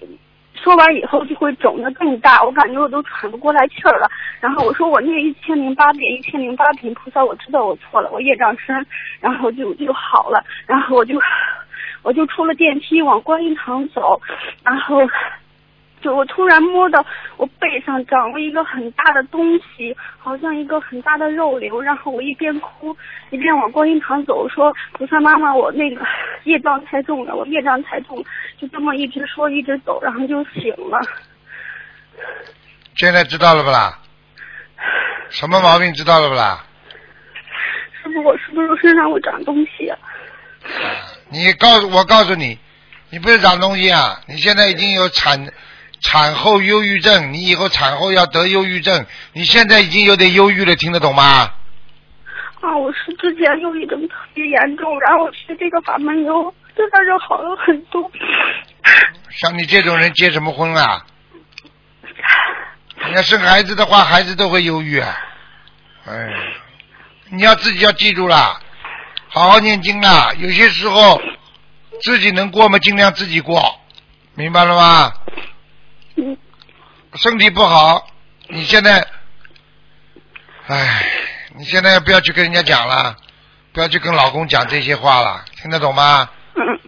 [0.63, 4.07] 说完以后就会肿得更大，我感觉我都喘不过来气儿了。
[4.41, 8.87] 然后我说我念一千零八遍，一千零八遍，菩萨我知道我错了，我业障深，
[9.21, 10.45] 然后就就好了。
[10.67, 11.19] 然后我就
[12.03, 14.21] 我就出了电梯往观音堂走，
[14.63, 14.99] 然后
[16.01, 17.05] 就我突然摸到
[17.37, 21.81] 我背上长了一个很大的东西，好像一个很大的肉瘤。
[21.81, 22.97] 然后我一边哭
[23.31, 26.05] 一边往观音堂走，说菩萨妈妈，我那个
[26.45, 28.25] 业障太重了，我业障太重了，
[28.59, 30.99] 就这么一直说一直走，然后就醒了。
[32.97, 33.99] 现在知道了不啦？
[35.29, 36.65] 什么毛病知道了不啦？
[38.03, 39.99] 师傅，我是不是身上会长东西啊？
[41.29, 42.59] 你告诉我告诉你，
[43.11, 44.21] 你不是长东西啊！
[44.27, 45.39] 你现在已经有产
[46.03, 51.53] 产后忧郁症，你以后产后要得忧郁症，你现在已经有点忧郁了，听得懂吗？
[52.61, 58.11] 啊，我是之前忧郁症特别严重，然后我学这个法门以后，真的是好了很多。
[59.31, 61.05] 像你这种人结什么婚啊？
[63.09, 65.17] 你要生孩子的话，孩子都会忧郁啊。
[66.07, 66.29] 哎，
[67.31, 68.61] 你要自己要记住啦，
[69.29, 70.33] 好好念经啊。
[70.39, 71.21] 有些时候
[72.03, 73.81] 自己能过嘛，尽量自己过，
[74.35, 75.13] 明白了吗？
[77.15, 78.07] 身体不好，
[78.49, 79.07] 你现在
[80.67, 81.07] 唉，
[81.57, 83.17] 你现在不要去跟人家讲了，
[83.73, 86.29] 不要去跟老公讲这些话了，听得懂吗？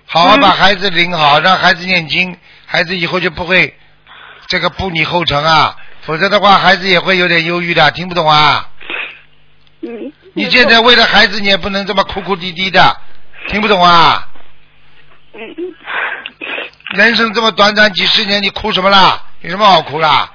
[0.06, 3.76] 好好把孩子领好，让孩子念经，孩子以后就不会
[4.46, 8.68] 这个步你后尘啊，否则的话，孩子也会有点忧郁的，听不懂啊？
[10.34, 12.96] 你现在为了孩子，你也不能这么哭哭啼啼的，
[13.48, 14.28] 听不懂啊？
[16.92, 19.22] 人生这么短短几十年，你哭什么啦？
[19.40, 20.30] 有什么好哭啦？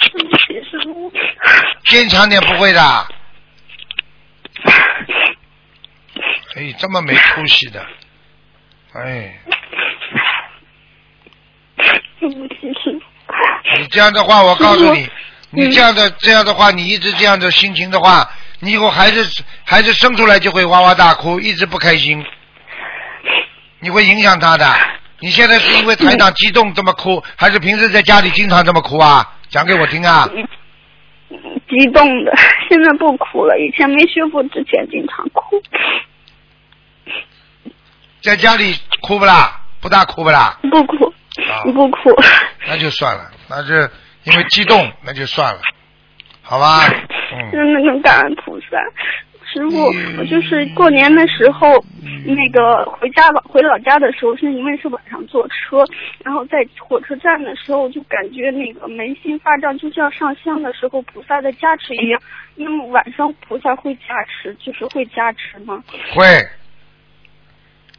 [0.00, 1.12] 对不起，师傅。
[1.84, 3.06] 坚强点，不会的。
[6.56, 7.84] 哎，这么没出息的，
[8.94, 9.38] 哎，
[12.20, 13.80] 对不起，师傅。
[13.80, 15.08] 你这样的话，我告诉你，
[15.50, 18.30] 你这样的这样的话，你一直这样的心情的话，
[18.60, 22.24] 你以后孩子孩子生出来就会哇哇大哭，一直不开心，
[23.84, 24.66] 你会影响他的。
[25.20, 29.30] 你现在是因为台长激动这么哭，还是平时在家里经常这么哭啊？
[29.50, 30.26] 讲给我听啊！
[31.68, 32.32] 激动的，
[32.68, 33.58] 现在不哭了。
[33.58, 35.62] 以前没修复之前经常哭。
[38.22, 39.60] 在家里哭不啦？
[39.80, 40.58] 不大哭不啦？
[40.62, 41.12] 不哭，
[41.46, 41.98] 啊，不哭。
[42.66, 43.90] 那就算了，那是
[44.24, 45.60] 因为激动，那就算了，
[46.42, 46.86] 好吧？
[46.88, 48.66] 嗯，真的很感恩菩萨。
[49.54, 49.86] 师傅，
[50.18, 51.68] 我就是过年的时候，
[52.26, 55.86] 那个回家老回老家的时候，是因为是晚上坐车，
[56.24, 62.20] 然后在火车站的时候就感觉那个眉心发胀，就像上香的时候菩萨的加持一样。
[62.56, 65.82] 那么晚上菩萨会加持，就是会加持吗？
[66.12, 66.24] 会。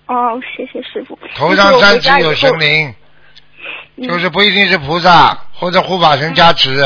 [0.07, 1.17] 哦，谢谢师傅。
[1.35, 2.93] 头上三尺有神灵，
[4.03, 6.83] 就是不一定是菩萨或者护法神加持，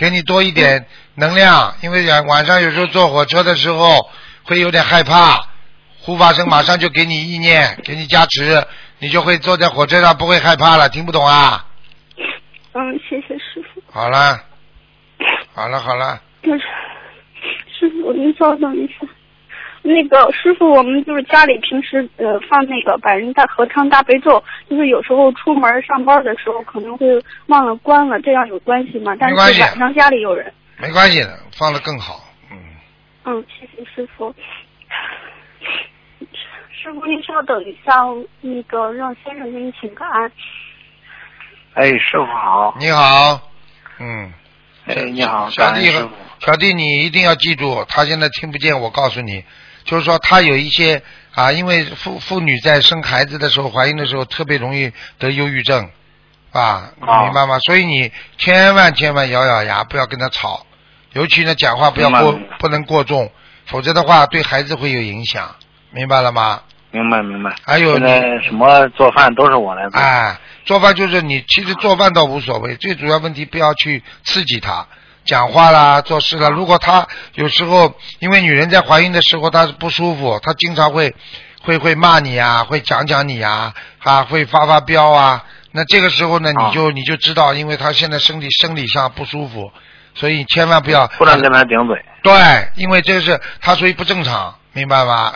[0.00, 0.86] 给你多一点
[1.16, 1.74] 能量。
[1.82, 4.10] 因为晚晚上有时候坐火车的时候
[4.44, 5.46] 会有点害怕，
[5.98, 8.66] 护法神马上就给你意念，给你加持，
[8.98, 10.88] 你就会坐在火车上不会害怕了。
[10.88, 11.66] 听不懂啊？
[12.72, 13.82] 嗯，谢谢师傅。
[13.92, 14.40] 好了，
[15.54, 16.18] 好了，好了。
[16.42, 16.60] 就是
[17.78, 19.06] 师傅，您稍等一下。
[19.90, 27.06] 那个师傅，我们就是家里平时呃放那个百人大合唱大悲咒，就是有时候出门上班的时候可能会
[27.46, 29.16] 忘了关了，这样有关系吗？
[29.18, 30.52] 但是晚上家里有人。
[30.78, 32.20] 没关系的，放了更好。
[32.50, 32.56] 嗯。
[33.24, 34.34] 嗯，谢谢师傅。
[36.72, 37.92] 师傅，您稍等一下，
[38.40, 40.32] 那个让先生给你请个安。
[41.74, 42.74] 哎，师傅好。
[42.78, 43.40] 你好。
[43.98, 44.32] 嗯。
[44.86, 46.10] 哎，你好，小弟师傅。
[46.40, 49.44] 小弟，你一定要记住，他现在听不见，我告诉你，
[49.84, 51.02] 就是说她有一些
[51.34, 55.88] 啊，因为妇妇女在生孩子的时候、怀孕的时候，特别容易得忧郁症，
[56.52, 57.58] 啊，你明白吗？
[57.60, 60.66] 所以你千万千万咬咬牙，不要跟她吵，
[61.12, 63.30] 尤其呢，讲话不要过，不能过重，
[63.66, 65.54] 否则的话对孩子会有影响，
[65.92, 66.62] 明白了吗？
[66.92, 67.54] 明白明白。
[67.64, 68.08] 还有呢
[68.42, 70.00] 什么做饭都是我来做。
[70.00, 74.84] 哎，做饭就是你，其实做饭倒无所谓，最主要问题不要去刺激他。
[75.24, 76.48] 讲话啦，做事啦。
[76.48, 81.14] 如果她有时候，因为女人在怀孕的时候她是不舒服，她经常会
[81.62, 85.44] 会会骂你啊，会讲讲你啊，啊，会发发飙啊。
[85.72, 89.70] 那这个时候呢，你就你就知道，因为她现在身体生理上不舒服，
[90.14, 92.04] 所以千万不要不能跟她顶嘴。
[92.22, 92.32] 对，
[92.76, 95.32] 因为这个是她属于不正常，明白吗？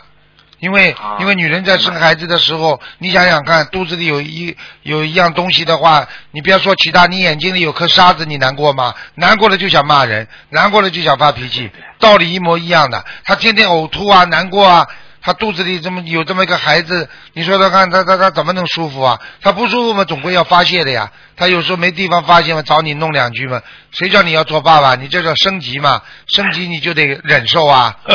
[0.64, 8.94] 因为因为女人在生孩子的时候，你想想看，肚子里有一有一样东西的话，你不要说其他，你眼睛里有颗沙子，你难过吗？
[9.14, 13.04] 难过了就想骂人，难过了就想发脾气，道理一模一样的。
[13.24, 14.86] 他天天呕吐啊，难过啊，
[15.20, 19.20] 他肚子里这么有这么一个孩子，你说他看他他他怎么能舒服啊？
[19.42, 21.12] 他不舒服嘛，总归要发泄的呀。
[21.36, 23.60] 他有时候没地方发泄嘛，找你弄两句嘛。
[23.90, 24.94] 谁叫你要做爸爸？
[24.94, 26.00] 你这叫升级嘛？
[26.26, 27.96] 升级你就得忍受啊。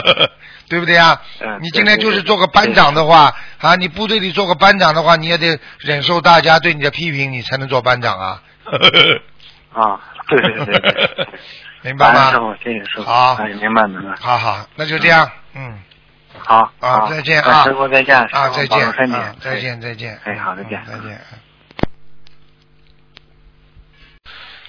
[0.70, 1.20] 对不对呀？
[1.62, 8.42] 你今天就是做个班长的话啊，你部队里做个班长的话，你也得忍受大家对你的批评，你才能做班长啊。
[9.74, 11.28] 啊，对对对对，
[11.84, 12.32] 明白吗？
[12.32, 13.04] 师傅，谢谢师傅。
[13.04, 14.16] 好，哎，明白明白。
[14.20, 15.80] 好好，那就这样，嗯。
[16.38, 16.72] 好。
[16.80, 17.64] 啊，再见啊！
[17.64, 18.16] 师傅再见。
[18.16, 18.94] 啊，再见。
[18.94, 19.18] 身体。
[19.40, 20.20] 再见再见。
[20.24, 20.82] 哎，好，再见。
[20.88, 21.20] 再见。